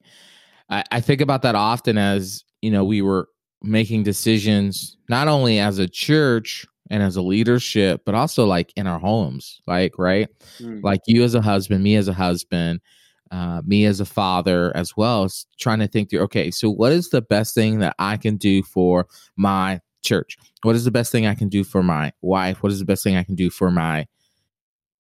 I, 0.71 0.85
I 0.91 1.01
think 1.01 1.21
about 1.21 1.43
that 1.43 1.55
often 1.55 1.99
as, 1.99 2.45
you 2.63 2.71
know, 2.71 2.85
we 2.85 3.03
were 3.03 3.29
making 3.63 4.05
decisions 4.05 4.97
not 5.09 5.29
only 5.29 5.59
as 5.59 5.79
a 5.79 5.89
church 5.89 6.67
and 6.91 7.03
as 7.03 7.17
a 7.17 7.23
leadership, 7.23 8.03
but 8.07 8.15
also 8.15 8.47
like 8.47 8.73
in 8.77 8.87
our 8.87 8.99
homes. 8.99 9.61
Like, 9.67 9.99
right? 9.99 10.29
Mm. 10.59 10.83
Like 10.83 11.01
you 11.07 11.23
as 11.25 11.35
a 11.35 11.43
husband, 11.43 11.83
me 11.83 11.97
as 11.97 12.09
a 12.09 12.13
husband, 12.13 12.81
uh, 13.31 13.61
me 13.65 13.85
as 13.85 14.01
a 14.01 14.07
father 14.07 14.75
as 14.77 14.97
well, 14.97 15.29
trying 15.59 15.81
to 15.81 15.89
think 15.89 16.11
through, 16.11 16.21
okay, 16.21 16.51
so 16.51 16.71
what 16.71 16.93
is 16.93 17.11
the 17.11 17.21
best 17.21 17.55
thing 17.55 17.81
that 17.81 17.95
I 17.99 18.17
can 18.17 18.37
do 18.37 18.63
for 18.63 19.07
my 19.37 19.81
church? 20.03 20.37
What 20.63 20.77
is 20.77 20.85
the 20.85 20.91
best 20.91 21.13
thing 21.13 21.27
I 21.27 21.35
can 21.35 21.49
do 21.49 21.65
for 21.65 21.83
my 21.83 22.13
wife? 22.23 22.63
What 22.63 22.73
is 22.73 22.79
the 22.79 22.85
best 22.85 23.05
thing 23.05 23.17
I 23.17 23.25
can 23.25 23.35
do 23.35 23.51
for 23.51 23.71
my 23.71 24.07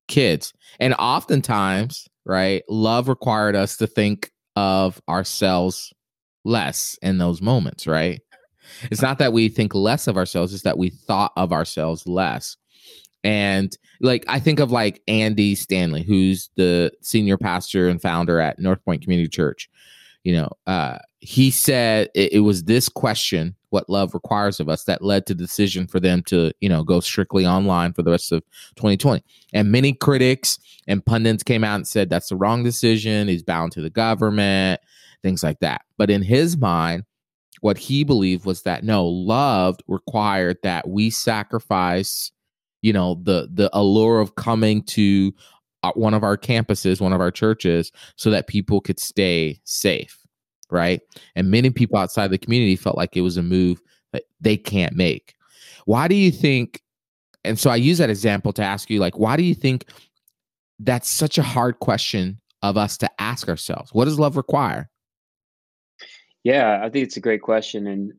kids? 0.07 0.53
And 0.81 0.95
oftentimes, 0.95 2.09
right, 2.25 2.63
love 2.69 3.09
required 3.09 3.57
us 3.57 3.77
to 3.79 3.87
think 3.87 4.31
of 4.57 5.01
ourselves 5.09 5.93
less 6.45 6.99
in 7.03 7.19
those 7.19 7.41
moments, 7.41 7.87
right? 7.87 8.21
It's 8.91 9.03
not 9.03 9.19
that 9.19 9.33
we 9.33 9.49
think 9.49 9.75
less 9.75 10.07
of 10.07 10.17
ourselves, 10.17 10.53
it's 10.53 10.63
that 10.63 10.79
we 10.79 10.91
thought 10.91 11.33
of 11.37 11.53
ourselves 11.53 12.07
less. 12.07 12.57
And 13.25 13.77
like 14.01 14.25
I 14.29 14.39
think 14.41 14.61
of 14.61 14.71
like 14.71 15.03
Andy 15.09 15.55
Stanley, 15.55 16.03
who's 16.03 16.51
the 16.57 16.93
senior 17.01 17.37
pastor 17.37 17.89
and 17.89 18.01
founder 18.01 18.41
at 18.41 18.59
North 18.59 18.85
Point 18.85 19.03
Community 19.03 19.29
Church. 19.29 19.69
You 20.29 20.35
know, 20.37 20.51
uh, 20.67 20.99
he 21.21 21.51
said 21.51 22.11
it, 22.15 22.35
it 22.35 22.41
was 22.41 22.65
this 22.65 22.91
question 22.91 23.57
what 23.71 23.89
love 23.89 24.13
requires 24.13 24.61
of 24.61 24.69
us 24.69 24.85
that 24.85 25.01
led 25.01 25.25
to 25.27 25.33
the 25.33 25.43
decision 25.43 25.87
for 25.87 26.01
them 26.01 26.23
to 26.25 26.53
you 26.61 26.69
know 26.69 26.85
go 26.85 27.01
strictly 27.01 27.47
online 27.47 27.95
for 27.95 28.03
the 28.03 28.11
rest 28.11 28.31
of 28.31 28.43
2020 28.77 29.25
and 29.55 29.73
many 29.73 29.95
critics 29.95 30.59
and 30.87 31.07
pundits 31.07 31.43
came 31.43 31.65
out 31.65 31.77
and 31.77 31.89
said 31.89 32.11
that's 32.11 32.29
the 32.29 32.37
wrong 32.37 32.63
decision. 32.63 33.27
He's 33.27 33.43
bound 33.43 33.73
to 33.73 33.81
the 33.81 33.89
government 33.89 34.83
things 35.23 35.43
like 35.43 35.61
that. 35.61 35.81
But 35.97 36.11
in 36.11 36.21
his 36.21 36.59
mind 36.59 37.05
what 37.63 37.79
he 37.79 38.05
believed 38.05 38.45
was 38.45 38.65
that 38.65 38.85
no 38.85 39.07
love 39.07 39.79
required 39.89 40.59
that 40.63 40.91
we 40.91 41.09
sacrifice 41.09 42.33
you 42.83 42.93
know 42.93 43.19
the 43.23 43.49
the 43.51 43.71
allure 43.73 44.21
of 44.21 44.35
coming 44.35 44.83
to 44.83 45.33
uh, 45.85 45.93
one 45.95 46.13
of 46.13 46.23
our 46.23 46.37
campuses 46.37 47.01
one 47.01 47.15
of 47.15 47.21
our 47.23 47.31
churches 47.31 47.93
so 48.17 48.31
that 48.31 48.47
people 48.47 48.83
could 48.83 49.01
stay 49.01 49.59
safe 49.65 50.18
right? 50.71 51.01
And 51.35 51.51
many 51.51 51.71
people 51.71 51.99
outside 51.99 52.31
the 52.31 52.39
community 52.39 52.77
felt 52.77 52.97
like 52.97 53.17
it 53.17 53.23
was 53.23 53.37
a 53.37 53.43
move 53.43 53.81
that 54.13 54.25
they 54.41 54.57
can't 54.57 54.95
make. 54.95 55.35
Why 55.85 56.09
do 56.09 56.15
you 56.15 56.31
think? 56.31 56.83
And 57.45 57.59
so 57.59 57.71
I 57.71 57.77
use 57.77 57.99
that 57.99 58.11
example 58.11 58.53
to 58.55 58.63
ask 58.63 58.91
you, 58.91 59.01
like, 59.01 59.19
why 59.19 59.37
do 59.37 59.43
you 59.43 59.55
think 59.55 59.87
that's 60.79 61.09
such 61.09 61.39
a 61.39 61.43
hard 61.43 61.81
question 61.81 62.41
of 62.63 62.77
us 62.77 62.99
to 62.99 63.11
ask 63.21 63.49
ourselves? 63.49 63.93
What 63.93 64.05
does 64.05 64.19
love 64.19 64.37
require? 64.37 64.91
Yeah, 66.45 66.81
I 66.83 66.89
think 66.89 67.07
it's 67.07 67.17
a 67.17 67.21
great 67.21 67.43
question, 67.43 67.87
and 67.87 68.13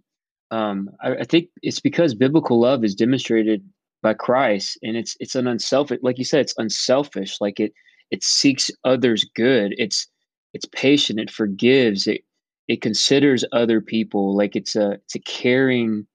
um, 0.51 0.89
I, 1.01 1.17
I 1.17 1.23
think 1.23 1.49
it's 1.61 1.79
because 1.79 2.13
biblical 2.13 2.59
love 2.59 2.83
is 2.83 2.95
demonstrated 2.95 3.63
by 4.01 4.13
Christ, 4.13 4.77
and 4.81 4.95
it's 4.97 5.15
it's 5.19 5.35
an 5.35 5.47
unselfish, 5.47 5.99
like 6.01 6.17
you 6.17 6.25
said, 6.25 6.41
it's 6.41 6.55
unselfish. 6.57 7.39
Like 7.39 7.59
it 7.59 7.73
it 8.11 8.23
seeks 8.23 8.71
others' 8.83 9.29
good. 9.35 9.73
It's 9.77 10.07
it's 10.53 10.65
patient. 10.65 11.19
It 11.19 11.31
forgives. 11.31 12.07
It 12.07 12.23
it 12.69 12.81
considers 12.81 13.45
other 13.53 13.81
people 13.81 14.37
like 14.37 14.55
it's 14.55 14.77
a 14.77 14.93
it's 14.93 15.15
a 15.15 15.19
caring 15.21 16.07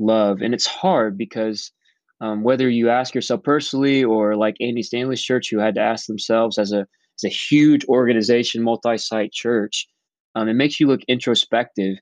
love. 0.00 0.42
And 0.42 0.54
it's 0.54 0.66
hard 0.66 1.18
because 1.18 1.72
um, 2.20 2.42
whether 2.42 2.68
you 2.70 2.90
ask 2.90 3.14
yourself 3.14 3.42
personally 3.44 4.04
or 4.04 4.36
like 4.36 4.56
andy 4.60 4.82
stanley's 4.82 5.22
church 5.22 5.48
who 5.50 5.58
had 5.58 5.76
to 5.76 5.82
ask 5.82 6.06
themselves 6.06 6.58
as 6.58 6.72
a 6.72 6.80
as 7.18 7.24
a 7.24 7.28
huge 7.28 7.84
organization 7.86 8.62
multi-site 8.62 9.32
church 9.32 9.88
Um, 10.36 10.48
it 10.48 10.54
makes 10.54 10.80
you 10.80 10.88
look 10.88 11.02
introspective, 11.08 11.98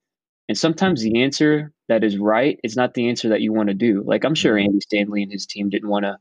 and 0.49 0.59
sometimes 0.59 1.03
the 1.03 1.23
answer 1.23 1.73
that 1.89 2.05
is 2.05 2.19
right 2.19 2.61
is 2.65 2.77
not 2.77 2.95
the 2.95 3.09
answer 3.09 3.29
that 3.31 3.41
you 3.43 3.53
want 3.53 3.69
to 3.71 3.75
do. 3.75 4.03
Like 4.07 4.25
I'm 4.25 4.35
sure 4.37 4.59
Andy 4.59 4.81
Stanley 4.81 5.23
and 5.25 5.33
his 5.33 5.47
team 5.47 5.71
didn't 5.71 5.89
want 5.91 6.05
to, 6.05 6.19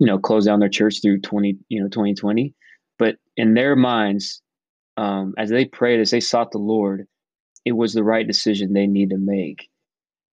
you 0.00 0.06
know, 0.06 0.18
close 0.18 0.46
down 0.46 0.60
their 0.60 0.68
church 0.70 1.00
through 1.02 1.20
twenty, 1.20 1.58
you 1.68 1.82
know, 1.82 1.88
2020, 1.88 2.54
but 2.98 3.16
in 3.36 3.54
their 3.54 3.76
minds, 3.76 4.42
um, 4.96 5.34
as 5.38 5.50
they 5.50 5.64
prayed, 5.66 6.00
as 6.00 6.10
they 6.10 6.20
sought 6.20 6.52
the 6.52 6.58
Lord, 6.58 7.06
it 7.64 7.72
was 7.72 7.92
the 7.92 8.04
right 8.04 8.26
decision 8.26 8.72
they 8.72 8.86
need 8.86 9.10
to 9.10 9.18
make. 9.18 9.68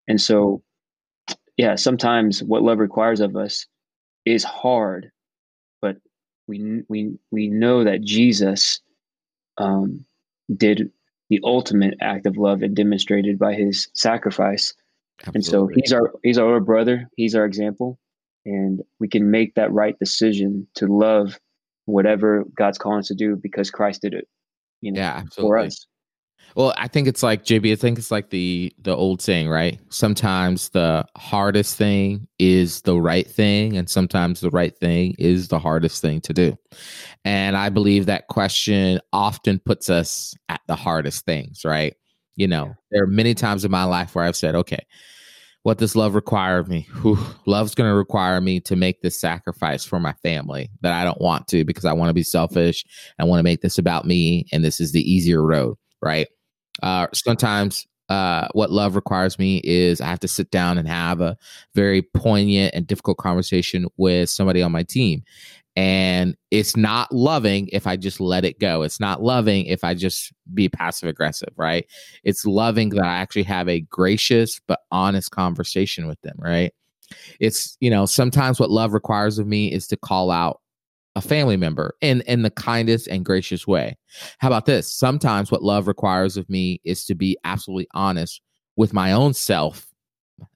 And 0.08 0.20
so, 0.20 0.64
yeah, 1.58 1.76
sometimes 1.76 2.42
what 2.42 2.64
love 2.64 2.80
requires 2.80 3.20
of 3.20 3.36
us 3.36 3.66
is 4.26 4.44
hard, 4.44 5.12
but 5.82 5.98
we 6.48 6.84
we 6.88 7.18
we 7.32 7.48
know 7.48 7.84
that 7.84 8.02
Jesus 8.02 8.80
um, 9.58 10.06
did 10.56 10.92
the 11.30 11.40
ultimate 11.44 11.96
act 12.02 12.26
of 12.26 12.38
love 12.38 12.62
and 12.62 12.76
demonstrated 12.76 13.38
by 13.38 13.54
his 13.54 13.90
sacrifice. 13.94 14.74
Absolutely. 15.26 15.36
And 15.36 15.46
so 15.46 15.68
he's 15.68 15.94
our 15.94 16.14
he's 16.24 16.38
our 16.38 16.60
brother. 16.60 17.10
He's 17.18 17.36
our 17.36 17.46
example, 17.46 18.00
and 18.46 18.82
we 19.00 19.08
can 19.08 19.30
make 19.30 19.56
that 19.56 19.72
right 19.72 19.98
decision 20.00 20.68
to 20.76 20.88
love 20.88 21.40
whatever 21.86 22.46
God's 22.56 22.78
calling 22.78 23.00
us 23.00 23.08
to 23.08 23.16
do 23.16 23.36
because 23.36 23.72
Christ 23.72 24.02
did 24.02 24.14
it. 24.14 24.28
You 24.82 24.92
know, 24.92 25.00
yeah, 25.00 25.24
for 25.36 25.58
us. 25.58 25.88
Well, 26.56 26.74
I 26.78 26.88
think 26.88 27.08
it's 27.08 27.22
like 27.22 27.44
JB. 27.44 27.72
I 27.72 27.76
think 27.76 28.00
it's 28.00 28.10
like 28.10 28.32
the 28.32 28.74
the 28.80 28.96
old 28.96 29.22
saying, 29.22 29.48
right? 29.48 29.80
Sometimes 29.90 30.70
the 30.70 31.06
hardest 31.16 31.78
thing 31.78 32.28
is 32.40 32.82
the 32.82 33.00
right 33.00 33.28
thing, 33.28 33.78
and 33.78 33.90
sometimes 33.90 34.40
the 34.40 34.50
right 34.50 34.76
thing 34.78 35.16
is 35.20 35.50
the 35.50 35.60
hardest 35.60 36.02
thing 36.02 36.22
to 36.22 36.34
do. 36.34 36.58
And 37.26 37.56
I 37.56 37.70
believe 37.70 38.08
that 38.08 38.28
question 38.28 39.00
often 39.14 39.60
puts 39.60 39.90
us 39.90 40.34
at 40.50 40.62
the 40.68 40.76
hardest 40.76 41.26
things, 41.26 41.64
right? 41.64 41.96
You 42.36 42.48
know, 42.48 42.74
there 42.92 43.04
are 43.04 43.08
many 43.08 43.34
times 43.34 43.66
in 43.66 43.72
my 43.72 43.84
life 43.84 44.16
where 44.16 44.26
I've 44.26 44.36
said, 44.36 44.56
okay, 44.56 44.86
what 45.64 45.80
does 45.80 45.98
love 45.98 46.16
require 46.16 46.60
of 46.60 46.70
me? 46.70 46.88
Whew, 47.02 47.20
love's 47.46 47.76
going 47.76 47.90
to 47.90 47.96
require 47.96 48.40
me 48.40 48.62
to 48.62 48.78
make 48.78 49.02
this 49.02 49.20
sacrifice 49.20 49.84
for 49.84 50.00
my 50.00 50.14
family 50.24 50.70
that 50.80 50.94
I 50.94 51.04
don't 51.04 51.20
want 51.20 51.48
to 51.50 51.66
because 51.66 51.84
I 51.84 51.92
want 51.94 52.10
to 52.10 52.14
be 52.14 52.24
selfish. 52.24 52.86
I 53.20 53.26
want 53.26 53.40
to 53.40 53.44
make 53.44 53.62
this 53.62 53.78
about 53.78 54.06
me, 54.06 54.46
and 54.54 54.64
this 54.64 54.80
is 54.80 54.94
the 54.94 55.02
easier 55.02 55.44
road, 55.44 55.76
right? 56.02 56.28
Uh, 56.82 57.08
sometimes 57.14 57.88
uh, 58.10 58.48
what 58.54 58.72
love 58.72 58.96
requires 58.96 59.38
me 59.38 59.62
is 59.64 60.00
I 60.00 60.06
have 60.06 60.20
to 60.22 60.28
sit 60.28 60.50
down 60.52 60.78
and 60.78 60.88
have 60.88 61.20
a 61.22 61.38
very 61.76 62.02
poignant 62.02 62.74
and 62.74 62.88
difficult 62.88 63.18
conversation 63.18 63.88
with 63.98 64.30
somebody 64.30 64.62
on 64.62 64.72
my 64.72 64.84
team. 64.84 65.24
And 65.76 66.36
it's 66.50 66.76
not 66.76 67.12
loving 67.12 67.70
if 67.72 67.86
I 67.86 67.98
just 67.98 68.20
let 68.20 68.44
it 68.46 68.60
go. 68.60 68.82
It's 68.82 69.00
not 69.00 69.22
loving 69.22 69.66
if 69.66 69.84
I 69.84 69.94
just 69.94 70.34
be 70.54 70.70
passive 70.70 71.08
aggressive, 71.08 71.54
right? 71.56 71.86
It's 72.24 72.46
loving 72.46 72.90
that 72.90 73.06
I 73.06 73.18
actually 73.18 73.44
have 73.44 73.70
a 73.70 73.82
gracious 73.82 74.60
but 74.68 74.80
honest 74.90 75.30
conversation 75.30 76.08
with 76.08 76.20
them, 76.22 76.36
right? 76.40 76.74
It's, 77.40 77.78
you 77.80 77.92
know, 77.92 78.08
sometimes 78.08 78.60
what 78.60 78.72
love 78.72 78.94
requires 78.94 79.38
of 79.38 79.46
me 79.46 79.72
is 79.72 79.86
to 79.88 79.98
call 79.98 80.32
out 80.32 80.62
a 81.18 81.22
family 81.22 81.58
member 81.58 81.96
in 82.02 82.22
in 82.22 82.44
the 82.44 82.50
kindest 82.52 83.08
and 83.08 83.26
gracious 83.26 83.68
way. 83.68 83.98
How 84.38 84.48
about 84.48 84.66
this? 84.66 84.92
Sometimes 84.92 85.52
what 85.52 85.64
love 85.64 85.88
requires 85.88 86.38
of 86.38 86.50
me 86.50 86.80
is 86.84 87.06
to 87.06 87.16
be 87.16 87.38
absolutely 87.44 87.88
honest 87.94 88.42
with 88.76 88.94
my 88.94 89.12
own 89.12 89.34
self 89.34 89.88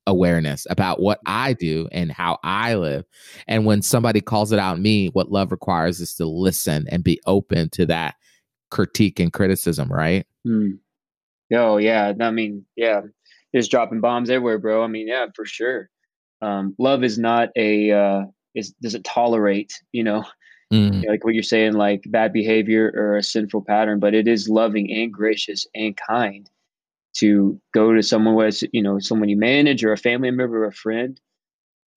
awareness 0.06 0.68
about 0.70 1.00
what 1.00 1.20
I 1.26 1.54
do 1.54 1.88
and 1.92 2.12
how 2.12 2.38
I 2.44 2.76
live. 2.76 3.04
And 3.48 3.66
when 3.66 3.82
somebody 3.82 4.22
calls 4.22 4.52
it 4.52 4.60
out 4.60 4.80
me, 4.80 5.08
what 5.08 5.32
love 5.32 5.52
requires 5.52 6.00
is 6.00 6.14
to 6.16 6.26
listen 6.26 6.86
and 6.90 7.04
be 7.04 7.20
open 7.26 7.70
to 7.72 7.88
that 7.88 8.16
critique 8.70 9.20
and 9.20 9.34
criticism, 9.34 9.92
right? 9.92 10.28
Hmm. 10.46 10.74
Oh 11.54 11.78
yeah, 11.78 12.14
I 12.20 12.32
mean, 12.32 12.66
yeah, 12.76 13.02
just 13.54 13.72
dropping 13.72 14.00
bombs 14.00 14.30
everywhere, 14.30 14.60
bro. 14.60 14.84
I 14.84 14.88
mean, 14.88 15.08
yeah, 15.08 15.26
for 15.36 15.46
sure. 15.46 15.90
Um, 16.42 16.76
love 16.78 17.04
is 17.04 17.18
not 17.18 17.50
a 17.56 17.92
uh, 17.92 18.22
is 18.56 18.74
does 18.82 18.96
it 18.96 19.04
tolerate 19.04 19.74
you 19.92 20.04
know 20.04 20.24
mm. 20.72 21.06
like 21.06 21.24
what 21.24 21.34
you're 21.34 21.44
saying, 21.44 21.74
like 21.74 22.04
bad 22.08 22.34
behavior 22.34 22.92
or 22.96 23.18
a 23.18 23.24
sinful 23.24 23.64
pattern, 23.64 24.00
but 24.00 24.14
it 24.14 24.28
is 24.28 24.50
loving 24.50 24.92
and 24.92 25.12
gracious 25.12 25.66
and 25.76 25.98
kind 25.98 26.50
to 27.18 27.60
go 27.74 27.94
to 27.94 28.02
someone 28.02 28.36
with, 28.36 28.64
you 28.72 28.82
know, 28.82 29.00
someone 29.00 29.30
you 29.30 29.38
manage 29.38 29.84
or 29.84 29.92
a 29.92 29.98
family 29.98 30.32
member 30.32 30.64
or 30.64 30.68
a 30.68 30.74
friend 30.74 31.20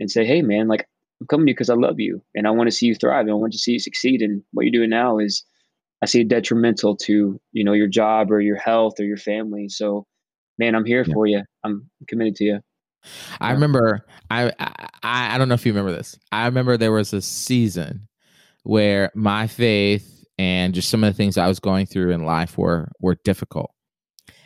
and 0.01 0.11
say, 0.11 0.25
Hey 0.25 0.43
man, 0.43 0.67
like 0.67 0.89
I'm 1.21 1.27
coming 1.29 1.47
to 1.47 1.51
you 1.51 1.55
because 1.55 1.71
I 1.71 1.75
love 1.75 2.01
you 2.01 2.23
and 2.35 2.47
I 2.47 2.51
want 2.51 2.67
to 2.67 2.77
see 2.77 2.87
you 2.87 2.95
thrive 2.95 3.23
and 3.23 3.31
I 3.31 3.35
want 3.35 3.53
to 3.53 3.59
see 3.59 3.73
you 3.73 3.79
succeed. 3.79 4.23
And 4.23 4.43
what 4.53 4.65
you're 4.65 4.73
doing 4.73 4.91
now 4.91 5.19
is 5.19 5.45
I 6.03 6.07
see 6.07 6.23
it 6.23 6.29
detrimental 6.29 6.97
to, 6.97 7.41
you 7.53 7.65
know, 7.65 7.73
your 7.73 7.87
job 7.87 8.31
or 8.33 8.41
your 8.41 8.57
health 8.57 8.95
or 8.99 9.05
your 9.05 9.17
family. 9.17 9.69
So 9.69 10.07
man, 10.59 10.75
I'm 10.75 10.85
here 10.85 11.05
yeah. 11.07 11.15
for 11.15 11.27
you. 11.27 11.43
I'm 11.63 11.89
committed 12.09 12.37
to 12.37 12.45
you. 12.45 12.61
I 13.41 13.53
remember 13.53 14.05
I, 14.31 14.51
I 14.59 15.35
I 15.35 15.39
don't 15.39 15.49
know 15.49 15.55
if 15.55 15.67
you 15.67 15.73
remember 15.73 15.93
this. 15.93 16.19
I 16.33 16.47
remember 16.47 16.77
there 16.77 16.93
was 16.93 17.13
a 17.13 17.21
season 17.21 18.09
where 18.65 19.13
my 19.15 19.47
faith 19.47 20.25
and 20.37 20.75
just 20.75 20.91
some 20.91 21.05
of 21.05 21.13
the 21.13 21.17
things 21.17 21.39
I 21.39 21.47
was 21.47 21.61
going 21.61 21.87
through 21.87 22.11
in 22.11 22.25
life 22.25 22.59
were 22.59 22.91
were 23.01 23.17
difficult. 23.25 23.71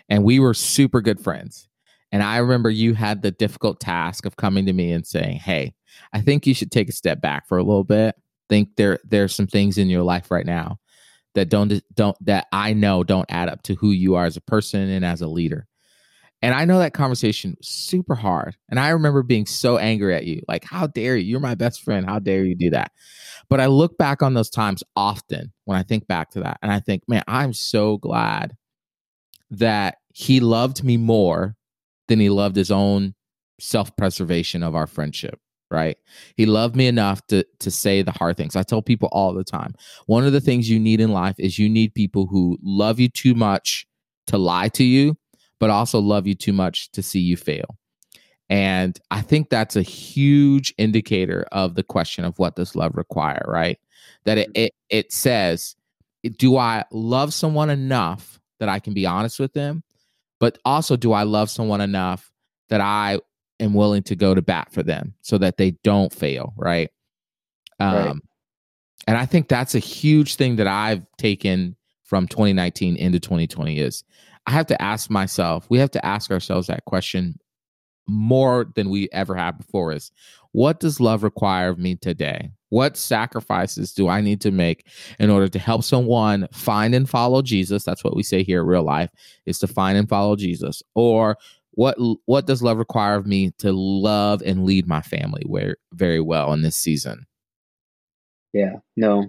And 0.09 0.25
we 0.25 0.39
were 0.39 0.55
super 0.55 1.01
good 1.01 1.21
friends. 1.21 1.69
And 2.13 2.23
I 2.23 2.39
remember 2.39 2.71
you 2.71 2.95
had 2.95 3.23
the 3.23 3.31
difficult 3.31 3.81
task 3.81 4.27
of 4.27 4.37
coming 4.37 4.67
to 4.67 4.73
me 4.73 4.93
and 4.93 5.07
saying, 5.07 5.39
"Hey, 5.39 5.75
I 6.13 6.21
think 6.21 6.47
you 6.47 6.55
should 6.55 6.71
take 6.71 6.89
a 6.89 6.93
step 6.93 7.21
back 7.21 7.47
for 7.49 7.59
a 7.59 7.63
little 7.63 7.85
bit. 7.85 8.15
Think 8.49 8.77
there 8.77 8.99
there's 9.05 9.35
some 9.35 9.47
things 9.47 9.79
in 9.79 9.89
your 9.89 10.03
life 10.03 10.31
right 10.31 10.47
now 10.47 10.79
that 11.35 11.49
don't 11.49 11.83
don't 11.95 12.17
that 12.25 12.47
I 12.53 12.73
know 12.73 13.05
don't 13.05 13.31
add 13.31 13.49
up 13.49 13.63
to 13.65 13.75
who 13.75 13.91
you 13.93 14.15
are 14.17 14.25
as 14.25 14.37
a 14.37 14.43
person 14.43 14.89
and 14.91 15.05
as 15.05 15.21
a 15.23 15.29
leader." 15.29 15.68
And 16.41 16.55
I 16.55 16.65
know 16.65 16.79
that 16.79 16.95
conversation 16.95 17.57
was 17.59 17.69
super 17.69 18.15
hard. 18.15 18.57
And 18.71 18.79
I 18.79 18.91
remember 18.91 19.23
being 19.23 19.47
so 19.47 19.77
angry 19.77 20.15
at 20.15 20.25
you. 20.25 20.43
Like, 20.47 20.65
how 20.65 20.87
dare 20.87 21.17
you? 21.17 21.25
You're 21.25 21.41
my 21.41 21.57
best 21.57 21.83
friend. 21.83 22.07
How 22.07 22.21
dare 22.21 22.45
you 22.45 22.55
do 22.55 22.71
that? 22.71 22.93
But 23.51 23.61
I 23.61 23.67
look 23.67 23.99
back 23.99 24.23
on 24.23 24.35
those 24.35 24.51
times 24.51 24.85
often 24.95 25.53
when 25.65 25.77
I 25.77 25.83
think 25.83 26.07
back 26.07 26.31
to 26.31 26.41
that. 26.41 26.59
And 26.63 26.71
I 26.71 26.81
think, 26.81 27.03
man, 27.09 27.25
I'm 27.27 27.53
so 27.53 27.97
glad 27.99 28.57
that 29.51 29.97
he 30.13 30.41
loved 30.41 30.85
me 30.85 30.97
more 30.97 31.57
than 32.09 32.21
he 32.21 32.31
loved 32.31 32.57
his 32.57 32.71
own 32.71 33.15
self 33.61 33.97
preservation 33.97 34.63
of 34.63 34.75
our 34.75 34.87
friendship. 34.87 35.41
Right. 35.71 35.99
He 36.35 36.47
loved 36.47 36.77
me 36.77 36.87
enough 36.87 37.27
to 37.27 37.45
to 37.61 37.71
say 37.71 38.01
the 38.01 38.13
hard 38.13 38.39
things. 38.39 38.57
I 38.57 38.63
tell 38.63 38.81
people 38.81 39.11
all 39.13 39.35
the 39.35 39.45
time. 39.45 39.75
One 40.07 40.25
of 40.25 40.33
the 40.33 40.41
things 40.41 40.71
you 40.71 40.81
need 40.81 40.99
in 40.99 41.13
life 41.13 41.35
is 41.39 41.59
you 41.59 41.69
need 41.69 41.93
people 41.93 42.27
who 42.27 42.57
love 42.63 42.99
you 42.99 43.11
too 43.11 43.35
much 43.35 43.87
to 44.29 44.39
lie 44.39 44.69
to 44.69 44.85
you, 44.85 45.18
but 45.59 45.71
also 45.71 45.99
love 45.99 46.27
you 46.27 46.35
too 46.35 46.53
much 46.53 46.91
to 46.93 47.03
see 47.03 47.21
you 47.21 47.37
fail. 47.37 47.77
And 48.51 48.99
I 49.11 49.21
think 49.21 49.51
that's 49.51 49.77
a 49.77 49.83
huge 49.83 50.73
indicator 50.79 51.47
of 51.53 51.75
the 51.75 51.83
question 51.83 52.25
of 52.25 52.39
what 52.39 52.57
does 52.57 52.75
love 52.75 52.97
require, 52.97 53.45
right? 53.47 53.79
That 54.25 54.39
it, 54.39 54.49
mm-hmm. 54.49 54.63
it, 54.63 54.75
it 54.89 55.13
says, 55.13 55.77
do 56.37 56.57
I 56.57 56.85
love 56.91 57.35
someone 57.35 57.71
enough 57.71 58.41
that 58.59 58.69
I 58.69 58.79
can 58.79 58.95
be 58.95 59.07
honest 59.07 59.39
with 59.39 59.53
them? 59.53 59.83
But 60.41 60.59
also, 60.65 60.97
do 60.97 61.13
I 61.13 61.25
love 61.25 61.51
someone 61.51 61.81
enough 61.81 62.31
that 62.69 62.81
I 62.81 63.19
am 63.61 63.75
willing 63.75 64.03
to 64.05 64.17
go 64.17 64.35
to 64.35 64.43
bat 64.43 64.69
for 64.73 64.83
them 64.83 65.15
so 65.21 65.37
that 65.39 65.57
they 65.57 65.73
don't 65.83 66.13
fail, 66.13 66.55
right? 66.57 66.91
Um, 67.81 67.95
right. 67.95 68.17
And 69.09 69.17
I 69.17 69.27
think 69.27 69.49
that's 69.49 69.75
a 69.75 69.81
huge 69.81 70.37
thing 70.37 70.57
that 70.57 70.67
I've 70.67 71.05
taken 71.17 71.77
from 72.05 72.29
2019 72.29 72.97
into 72.97 73.21
2020 73.21 73.79
is 73.79 74.05
I 74.49 74.53
have 74.53 74.67
to 74.69 74.81
ask 74.81 75.11
myself, 75.11 75.67
we 75.69 75.79
have 75.79 75.91
to 75.91 76.07
ask 76.07 76.31
ourselves 76.31 76.69
that 76.69 76.87
question 76.87 77.39
more 78.07 78.65
than 78.77 78.89
we 78.89 79.11
ever 79.13 79.35
have 79.35 79.59
before 79.59 79.93
is 79.93 80.11
what 80.53 80.81
does 80.81 81.01
love 81.01 81.23
require 81.23 81.69
of 81.69 81.79
me 81.79 81.97
today? 81.97 82.51
What 82.71 82.97
sacrifices 82.97 83.93
do 83.93 84.09
I 84.09 84.23
need 84.23 84.41
to 84.41 84.51
make 84.51 84.87
in 85.19 85.29
order 85.29 85.49
to 85.49 85.59
help 85.59 85.85
someone 85.85 86.49
find 86.51 86.95
and 86.95 87.07
follow 87.07 87.43
Jesus? 87.43 87.85
That's 87.85 88.03
what 88.03 88.17
we 88.17 88.23
say 88.23 88.43
here 88.43 88.61
in 88.63 88.67
real 88.67 88.85
life 88.85 89.11
is 89.45 89.59
to 89.59 89.67
find 89.67 89.99
and 89.99 90.09
follow 90.09 90.35
Jesus. 90.35 90.83
Or 90.95 91.37
what 91.73 91.99
what 92.25 92.47
does 92.47 92.63
love 92.63 92.79
require 92.79 93.17
of 93.17 93.27
me 93.27 93.51
to 93.59 93.71
love 93.71 94.41
and 94.41 94.65
lead 94.65 94.87
my 94.87 95.03
family 95.03 95.43
where, 95.45 95.77
very 95.93 96.23
well 96.23 96.55
in 96.55 96.63
this 96.63 96.77
season? 96.77 97.27
Yeah, 98.55 98.77
no. 98.97 99.27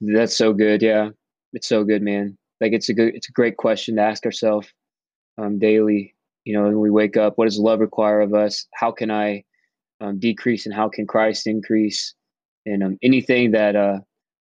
That's 0.00 0.34
so 0.34 0.54
good. 0.54 0.80
Yeah. 0.80 1.10
It's 1.52 1.68
so 1.68 1.84
good, 1.84 2.00
man. 2.00 2.38
Like 2.64 2.72
it's 2.72 2.88
a 2.88 2.94
good 2.94 3.14
it's 3.14 3.28
a 3.28 3.32
great 3.32 3.56
question 3.56 3.96
to 3.96 4.02
ask 4.02 4.24
ourselves 4.24 4.68
um, 5.38 5.58
daily 5.58 6.14
you 6.44 6.54
know, 6.54 6.64
when 6.64 6.80
we 6.80 6.90
wake 6.90 7.16
up, 7.16 7.36
what 7.36 7.46
does 7.46 7.58
love 7.58 7.80
require 7.80 8.20
of 8.20 8.34
us? 8.34 8.66
How 8.74 8.92
can 8.92 9.10
I 9.10 9.44
um, 10.00 10.18
decrease 10.18 10.66
and 10.66 10.74
how 10.74 10.88
can 10.88 11.06
Christ 11.06 11.46
increase? 11.46 12.14
And 12.66 12.82
um, 12.82 12.98
anything 13.02 13.50
that 13.52 13.76
uh, 13.76 14.00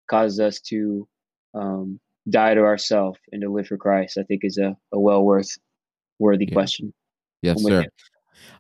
causes 0.10 0.40
us 0.40 0.60
to 0.62 1.08
um, 1.54 2.00
die 2.30 2.54
to 2.54 2.62
ourselves 2.62 3.20
and 3.32 3.42
to 3.42 3.50
live 3.50 3.68
for 3.68 3.78
Christ, 3.78 4.18
I 4.18 4.24
think 4.24 4.42
is 4.44 4.58
a, 4.58 4.76
a 4.94 5.00
well 5.00 5.24
worth 5.24 5.58
worthy 6.20 6.46
yeah. 6.46 6.54
question. 6.54 6.94
Yes, 7.42 7.62
sir. 7.62 7.86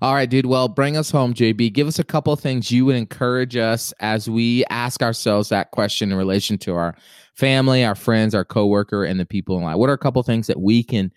All 0.01 0.13
right, 0.13 0.29
dude. 0.29 0.45
Well, 0.45 0.67
bring 0.67 0.97
us 0.97 1.11
home, 1.11 1.33
JB. 1.33 1.73
Give 1.73 1.87
us 1.87 1.99
a 1.99 2.03
couple 2.03 2.35
things 2.35 2.71
you 2.71 2.85
would 2.85 2.95
encourage 2.95 3.55
us 3.55 3.93
as 3.99 4.29
we 4.29 4.65
ask 4.69 5.01
ourselves 5.01 5.49
that 5.49 5.71
question 5.71 6.11
in 6.11 6.17
relation 6.17 6.57
to 6.59 6.75
our 6.75 6.95
family, 7.35 7.83
our 7.83 7.95
friends, 7.95 8.35
our 8.35 8.45
coworker, 8.45 9.03
and 9.03 9.19
the 9.19 9.25
people 9.25 9.57
in 9.57 9.63
life. 9.63 9.77
What 9.77 9.89
are 9.89 9.93
a 9.93 9.97
couple 9.97 10.21
things 10.23 10.47
that 10.47 10.59
we 10.59 10.83
can 10.83 11.11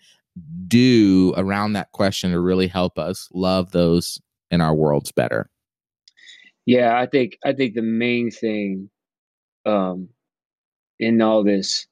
do 0.67 1.33
around 1.37 1.73
that 1.73 1.91
question 1.91 2.31
to 2.31 2.39
really 2.39 2.67
help 2.67 2.97
us 2.97 3.29
love 3.33 3.71
those 3.71 4.21
in 4.51 4.61
our 4.61 4.73
worlds 4.73 5.11
better? 5.11 5.49
Yeah, 6.65 6.99
I 6.99 7.05
think 7.05 7.37
I 7.45 7.53
think 7.53 7.75
the 7.75 7.81
main 7.81 8.29
thing 8.29 8.89
um, 9.65 10.09
in 10.99 11.21
all 11.21 11.43
this 11.43 11.87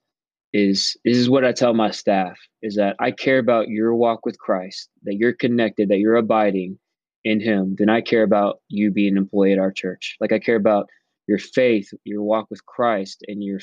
is 0.55 0.95
this 1.03 1.17
is 1.17 1.29
what 1.29 1.43
I 1.43 1.51
tell 1.51 1.73
my 1.73 1.91
staff 1.91 2.39
is 2.61 2.75
that 2.75 2.95
I 2.97 3.11
care 3.11 3.39
about 3.39 3.67
your 3.67 3.93
walk 3.93 4.25
with 4.25 4.39
Christ, 4.39 4.89
that 5.03 5.15
you're 5.15 5.33
connected, 5.33 5.89
that 5.89 5.99
you're 5.99 6.15
abiding 6.15 6.79
in 7.25 7.41
him, 7.41 7.75
then 7.77 7.89
I 7.89 7.99
care 7.99 8.23
about 8.23 8.61
you 8.69 8.89
being 8.89 9.13
an 9.13 9.17
employee 9.17 9.51
at 9.51 9.59
our 9.59 9.73
church. 9.73 10.15
Like 10.21 10.31
I 10.31 10.39
care 10.39 10.55
about 10.55 10.87
your 11.27 11.39
faith, 11.39 11.89
your 12.05 12.23
walk 12.23 12.47
with 12.49 12.65
Christ 12.65 13.21
and 13.27 13.43
your 13.43 13.59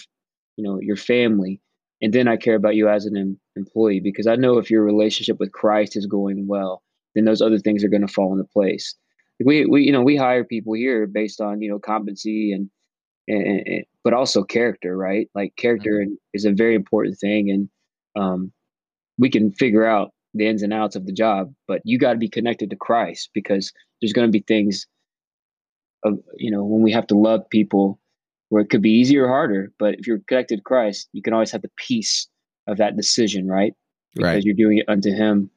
you 0.59 0.65
know, 0.65 0.79
your 0.83 0.97
family. 0.97 1.63
And 2.03 2.13
then 2.13 2.29
I 2.29 2.37
care 2.37 2.57
about 2.57 2.75
you 2.75 2.91
as 2.91 3.07
an 3.07 3.17
em- 3.17 3.41
employee 3.57 4.01
because 4.01 4.27
I 4.27 4.37
know 4.37 4.59
if 4.59 4.71
your 4.71 4.83
relationship 4.83 5.39
with 5.41 5.53
Christ 5.53 5.97
is 5.97 6.05
going 6.05 6.47
well, 6.47 6.83
then 7.15 7.25
those 7.25 7.41
other 7.41 7.59
things 7.59 7.83
are 7.83 7.89
going 7.89 8.07
to 8.07 8.13
fall 8.13 8.33
into 8.33 8.45
place. 8.53 8.95
We 9.43 9.65
we 9.65 9.85
you 9.85 9.93
know, 9.93 10.03
we 10.03 10.17
hire 10.17 10.45
people 10.45 10.75
here 10.75 11.07
based 11.07 11.41
on, 11.41 11.63
you 11.63 11.71
know, 11.71 11.79
competency 11.79 12.53
and 12.53 12.69
and, 13.29 13.67
and, 13.67 13.85
but 14.05 14.13
also 14.13 14.43
character, 14.43 14.97
right? 14.97 15.29
Like 15.35 15.55
character 15.57 16.03
mm-hmm. 16.03 16.15
is 16.35 16.45
a 16.45 16.53
very 16.53 16.75
important 16.75 17.19
thing, 17.19 17.51
and 17.51 17.69
um, 18.23 18.53
we 19.19 19.31
can 19.31 19.53
figure 19.53 19.87
out 19.87 20.13
the 20.35 20.47
ins 20.47 20.63
and 20.63 20.73
outs 20.73 20.97
of 20.97 21.07
the 21.07 21.13
job, 21.13 21.53
but 21.69 21.83
you 21.85 21.99
got 21.99 22.13
to 22.13 22.19
be 22.19 22.29
connected 22.29 22.71
to 22.71 22.77
Christ 22.77 23.31
because 23.35 23.73
there's 24.01 24.13
going 24.13 24.27
to 24.27 24.33
be 24.33 24.45
things, 24.47 24.87
of, 26.05 26.19
you 26.37 26.51
know, 26.51 26.65
when 26.65 26.83
we 26.83 26.91
have 26.93 27.07
to 27.09 27.17
love 27.17 27.49
people, 27.51 28.01
where 28.49 28.63
it 28.63 28.71
could 28.71 28.83
be 28.83 28.91
easier 28.91 29.27
or 29.27 29.29
harder. 29.29 29.73
But 29.79 29.95
if 29.95 30.07
you're 30.07 30.21
connected 30.27 30.57
to 30.57 30.63
Christ, 30.63 31.09
you 31.13 31.23
can 31.23 31.33
always 31.33 31.51
have 31.53 31.63
the 31.63 31.71
peace 31.77 32.29
of 32.67 32.79
that 32.79 32.97
decision, 32.97 33.47
right? 33.47 33.75
Because 34.15 34.27
right. 34.27 34.43
you're 34.43 34.55
doing 34.55 34.79
it 34.79 34.89
unto 34.89 35.11
Him. 35.11 35.51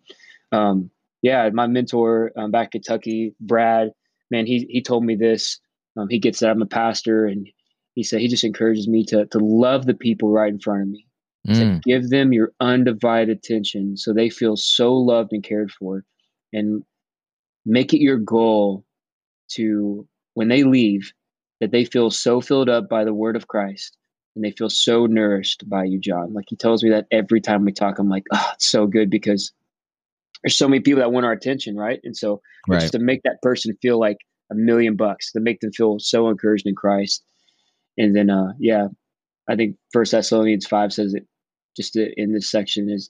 Um, 0.52 0.90
yeah, 1.22 1.50
my 1.54 1.68
mentor 1.68 2.32
um, 2.38 2.52
back 2.52 2.76
in 2.76 2.82
Kentucky, 2.82 3.34
Brad, 3.40 3.92
man, 4.30 4.46
he 4.46 4.68
he 4.70 4.82
told 4.82 5.04
me 5.04 5.16
this. 5.16 5.60
Um, 5.98 6.08
he 6.10 6.20
gets 6.20 6.40
that 6.40 6.50
I'm 6.50 6.62
a 6.62 6.66
pastor, 6.66 7.26
and 7.26 7.48
he 7.96 8.04
said 8.04 8.22
he 8.22 8.28
just 8.28 8.44
encourages 8.44 8.88
me 8.88 9.04
to 9.06 9.26
to 9.26 9.40
love 9.40 9.86
the 9.86 9.94
people 9.94 10.30
right 10.30 10.52
in 10.52 10.60
front 10.60 10.84
of 10.84 10.88
me. 10.90 11.08
Mm. 11.48 11.56
To 11.56 11.82
give 11.86 12.10
them 12.10 12.34
your 12.34 12.54
undivided 12.60 13.38
attention 13.38 13.98
so 13.98 14.14
they 14.14 14.30
feel 14.30 14.58
so 14.58 14.94
loved 14.94 15.32
and 15.32 15.44
cared 15.44 15.72
for, 15.72 16.04
and 16.54 16.84
make 17.66 17.94
it 17.94 18.02
your 18.02 18.18
goal 18.18 18.84
to 19.50 20.08
when 20.34 20.50
they 20.50 20.64
leave 20.64 21.14
that 21.62 21.72
they 21.72 21.86
feel 21.86 22.12
so 22.12 22.42
filled 22.42 22.68
up 22.68 22.90
by 22.90 23.04
the 23.04 23.14
word 23.14 23.36
of 23.36 23.48
Christ 23.48 23.96
and 24.36 24.44
they 24.44 24.52
feel 24.52 24.70
so 24.70 25.06
nourished 25.06 25.68
by 25.70 25.86
you, 25.86 26.00
Jon. 26.00 26.34
Like 26.34 26.46
he 26.50 26.56
tells 26.56 26.84
me 26.84 26.90
that 26.90 27.06
every 27.12 27.40
time 27.40 27.64
we 27.64 27.72
talk, 27.72 28.00
I'm 28.00 28.10
like, 28.10 28.26
oh, 28.34 28.52
it's 28.54 28.68
so 28.68 28.86
good 28.88 29.10
because 29.10 29.54
there's 30.44 30.58
so 30.58 30.68
many 30.68 30.82
people 30.82 31.00
that 31.00 31.12
want 31.12 31.26
our 31.26 31.32
attention, 31.32 31.78
right? 31.78 32.02
And 32.04 32.18
so 32.18 32.42
right. 32.68 32.82
just 32.82 32.94
to 32.94 33.00
make 33.00 33.24
that 33.24 33.42
person 33.42 33.78
feel 33.82 34.00
like 34.00 34.18
a 34.52 34.56
million 34.56 34.96
bucks, 34.96 35.32
to 35.32 35.40
make 35.40 35.62
them 35.62 35.72
feel 35.72 36.00
so 36.00 36.28
encouraged 36.28 36.68
in 36.68 36.76
Christ 36.76 37.24
and 37.98 38.16
then, 38.16 38.30
uh, 38.30 38.54
yeah, 38.60 38.88
I 39.50 39.56
think 39.56 39.78
First 39.94 40.12
Thessalonians 40.12 40.68
five 40.68 40.94
says 40.94 41.14
it 41.14 41.26
just 41.76 41.96
in 41.96 42.34
this 42.34 42.50
section 42.50 42.90
is 42.90 43.10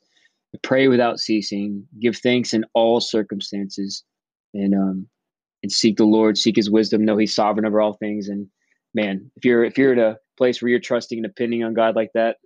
pray 0.64 0.88
without 0.88 1.20
ceasing, 1.20 1.88
give 2.00 2.18
thanks 2.18 2.54
in 2.54 2.66
all 2.74 3.00
circumstances, 3.00 4.04
and 4.54 4.74
um, 4.74 5.08
and 5.64 5.72
seek 5.72 5.98
the 5.98 6.06
Lord, 6.06 6.38
seek 6.38 6.56
His 6.56 6.70
wisdom, 6.70 7.06
know 7.06 7.18
He's 7.18 7.34
sovereign 7.34 7.66
over 7.66 7.82
all 7.82 7.94
things. 7.94 8.28
And 8.28 8.48
man, 8.94 9.32
if 9.36 9.46
you're 9.46 9.64
if 9.64 9.78
you're 9.78 9.94
at 9.94 10.00
a 10.00 10.18
place 10.38 10.62
where 10.62 10.70
you're 10.70 10.80
trusting 10.80 11.18
and 11.18 11.28
depending 11.28 11.64
on 11.64 11.74
God 11.74 11.96
like 11.96 12.12
that, 12.14 12.38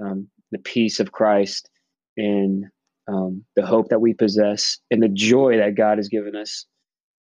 um, 0.00 0.28
the 0.50 0.58
peace 0.58 1.00
of 1.00 1.12
Christ 1.12 1.68
and 2.16 2.66
um, 3.08 3.44
the 3.56 3.66
hope 3.66 3.88
that 3.90 4.00
we 4.00 4.14
possess 4.14 4.78
and 4.90 5.02
the 5.02 5.08
joy 5.08 5.58
that 5.58 5.74
God 5.74 5.98
has 5.98 6.08
given 6.08 6.34
us, 6.36 6.66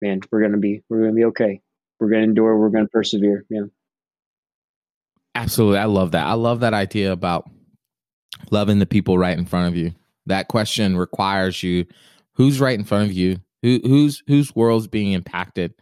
man, 0.02 0.22
we're 0.32 0.42
gonna 0.42 0.58
be 0.58 0.82
we're 0.90 1.02
gonna 1.02 1.14
be 1.14 1.26
okay. 1.26 1.62
We're 2.00 2.10
gonna 2.10 2.24
endure. 2.24 2.58
We're 2.58 2.70
gonna 2.70 2.88
persevere. 2.88 3.46
Yeah. 3.50 3.64
Absolutely. 5.38 5.78
I 5.78 5.86
love 5.86 6.12
that. 6.12 6.26
I 6.26 6.34
love 6.34 6.62
that 6.62 6.74
idea 6.74 7.12
about 7.12 7.48
loving 8.50 8.80
the 8.80 8.88
people 8.88 9.20
right 9.20 9.38
in 9.38 9.46
front 9.46 9.68
of 9.68 9.76
you. 9.76 9.94
That 10.26 10.48
question 10.48 10.98
requires 10.98 11.62
you 11.62 11.86
who's 12.34 12.60
right 12.60 12.78
in 12.78 12.84
front 12.84 13.06
of 13.06 13.14
you? 13.14 13.38
Who 13.62 13.80
whose 13.84 14.24
whose 14.26 14.56
world's 14.56 14.88
being 14.88 15.12
impacted? 15.12 15.76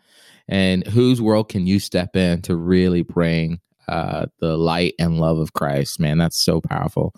And 0.50 0.86
whose 0.86 1.22
world 1.22 1.48
can 1.48 1.65
you 1.65 1.80
step 1.80 2.18
in 2.18 2.41
to 2.44 2.56
really 2.56 3.02
bring 3.02 3.62
uh, 3.88 4.26
the 4.39 4.58
light 4.58 4.94
and 5.00 5.20
love 5.20 5.38
of 5.38 5.54
Christ, 5.54 6.00
man. 6.00 6.18
That's 6.18 6.39
so 6.39 6.60
powerful. 6.60 7.13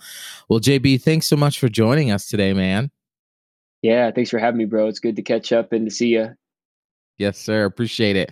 Well, 0.50 0.60
JB, 0.60 1.02
thanks 1.02 1.28
so 1.28 1.36
much 1.36 1.60
for 1.60 1.70
joining 1.70 2.12
us 2.12 2.28
today, 2.28 2.54
man. 2.54 2.92
Yeah, 3.82 4.12
thanks 4.12 4.30
for 4.30 4.40
having 4.40 4.58
me, 4.58 4.66
bro. 4.66 4.88
It's 4.88 5.00
good 5.00 5.16
to 5.16 5.22
catch 5.22 5.52
up 5.52 5.72
and 5.72 5.86
to 5.86 5.92
see 5.92 6.10
you. 6.10 6.36
Yes, 7.18 7.40
sir. 7.40 7.66
Appreciate 7.66 8.16
it. 8.16 8.32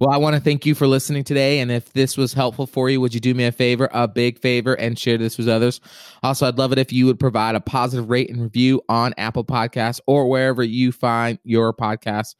Well, 0.00 0.10
I 0.10 0.18
want 0.18 0.36
to 0.36 0.40
thank 0.40 0.66
you 0.66 0.74
for 0.74 0.86
listening 0.86 1.24
today. 1.24 1.60
And 1.60 1.70
if 1.70 1.92
this 1.94 2.16
was 2.18 2.34
helpful 2.34 2.66
for 2.66 2.90
you, 2.90 3.00
would 3.00 3.14
you 3.14 3.20
do 3.20 3.32
me 3.32 3.44
a 3.46 3.52
favor, 3.52 3.88
a 3.92 4.06
big 4.06 4.38
favor, 4.38 4.74
and 4.74 4.98
share 4.98 5.16
this 5.16 5.38
with 5.38 5.48
others? 5.48 5.80
Also, 6.22 6.46
I'd 6.46 6.58
love 6.58 6.70
it 6.70 6.78
if 6.78 6.92
you 6.92 7.06
would 7.06 7.18
provide 7.18 7.54
a 7.54 7.60
positive 7.60 8.10
rate 8.10 8.28
and 8.28 8.42
review 8.42 8.82
on 8.90 9.14
Apple 9.16 9.44
Podcasts 9.44 9.98
or 10.06 10.28
wherever 10.28 10.62
you 10.62 10.92
find 10.92 11.38
your 11.42 11.72
podcast. 11.72 12.34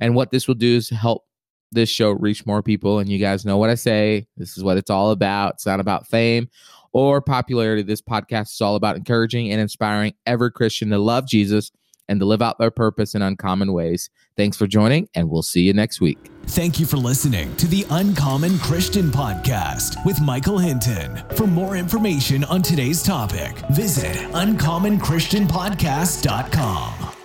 And 0.00 0.14
what 0.14 0.30
this 0.30 0.48
will 0.48 0.54
do 0.54 0.76
is 0.76 0.88
help 0.88 1.24
this 1.70 1.90
show 1.90 2.12
reach 2.12 2.46
more 2.46 2.62
people. 2.62 2.98
And 2.98 3.10
you 3.10 3.18
guys 3.18 3.44
know 3.44 3.58
what 3.58 3.68
I 3.68 3.74
say. 3.74 4.26
This 4.38 4.56
is 4.56 4.64
what 4.64 4.78
it's 4.78 4.90
all 4.90 5.10
about. 5.10 5.54
It's 5.54 5.66
not 5.66 5.78
about 5.80 6.06
fame 6.06 6.48
or 6.94 7.20
popularity. 7.20 7.82
This 7.82 8.00
podcast 8.00 8.52
is 8.54 8.60
all 8.62 8.76
about 8.76 8.96
encouraging 8.96 9.52
and 9.52 9.60
inspiring 9.60 10.14
every 10.24 10.50
Christian 10.50 10.88
to 10.88 10.98
love 10.98 11.26
Jesus 11.28 11.70
and 12.08 12.20
to 12.20 12.26
live 12.26 12.42
out 12.42 12.58
their 12.58 12.70
purpose 12.70 13.14
in 13.14 13.22
uncommon 13.22 13.72
ways. 13.72 14.10
Thanks 14.36 14.56
for 14.56 14.66
joining, 14.66 15.08
and 15.14 15.30
we'll 15.30 15.42
see 15.42 15.62
you 15.62 15.72
next 15.72 16.00
week. 16.00 16.18
Thank 16.46 16.78
you 16.78 16.84
for 16.86 16.98
listening 16.98 17.56
to 17.56 17.66
the 17.66 17.86
Uncommon 17.90 18.58
Christian 18.58 19.10
Podcast 19.10 20.04
with 20.04 20.20
Michael 20.20 20.58
Hinton. 20.58 21.22
For 21.36 21.46
more 21.46 21.76
information 21.76 22.44
on 22.44 22.60
today's 22.62 23.02
topic, 23.02 23.56
visit 23.70 24.16
uncommonchristianpodcast.com. 24.32 27.23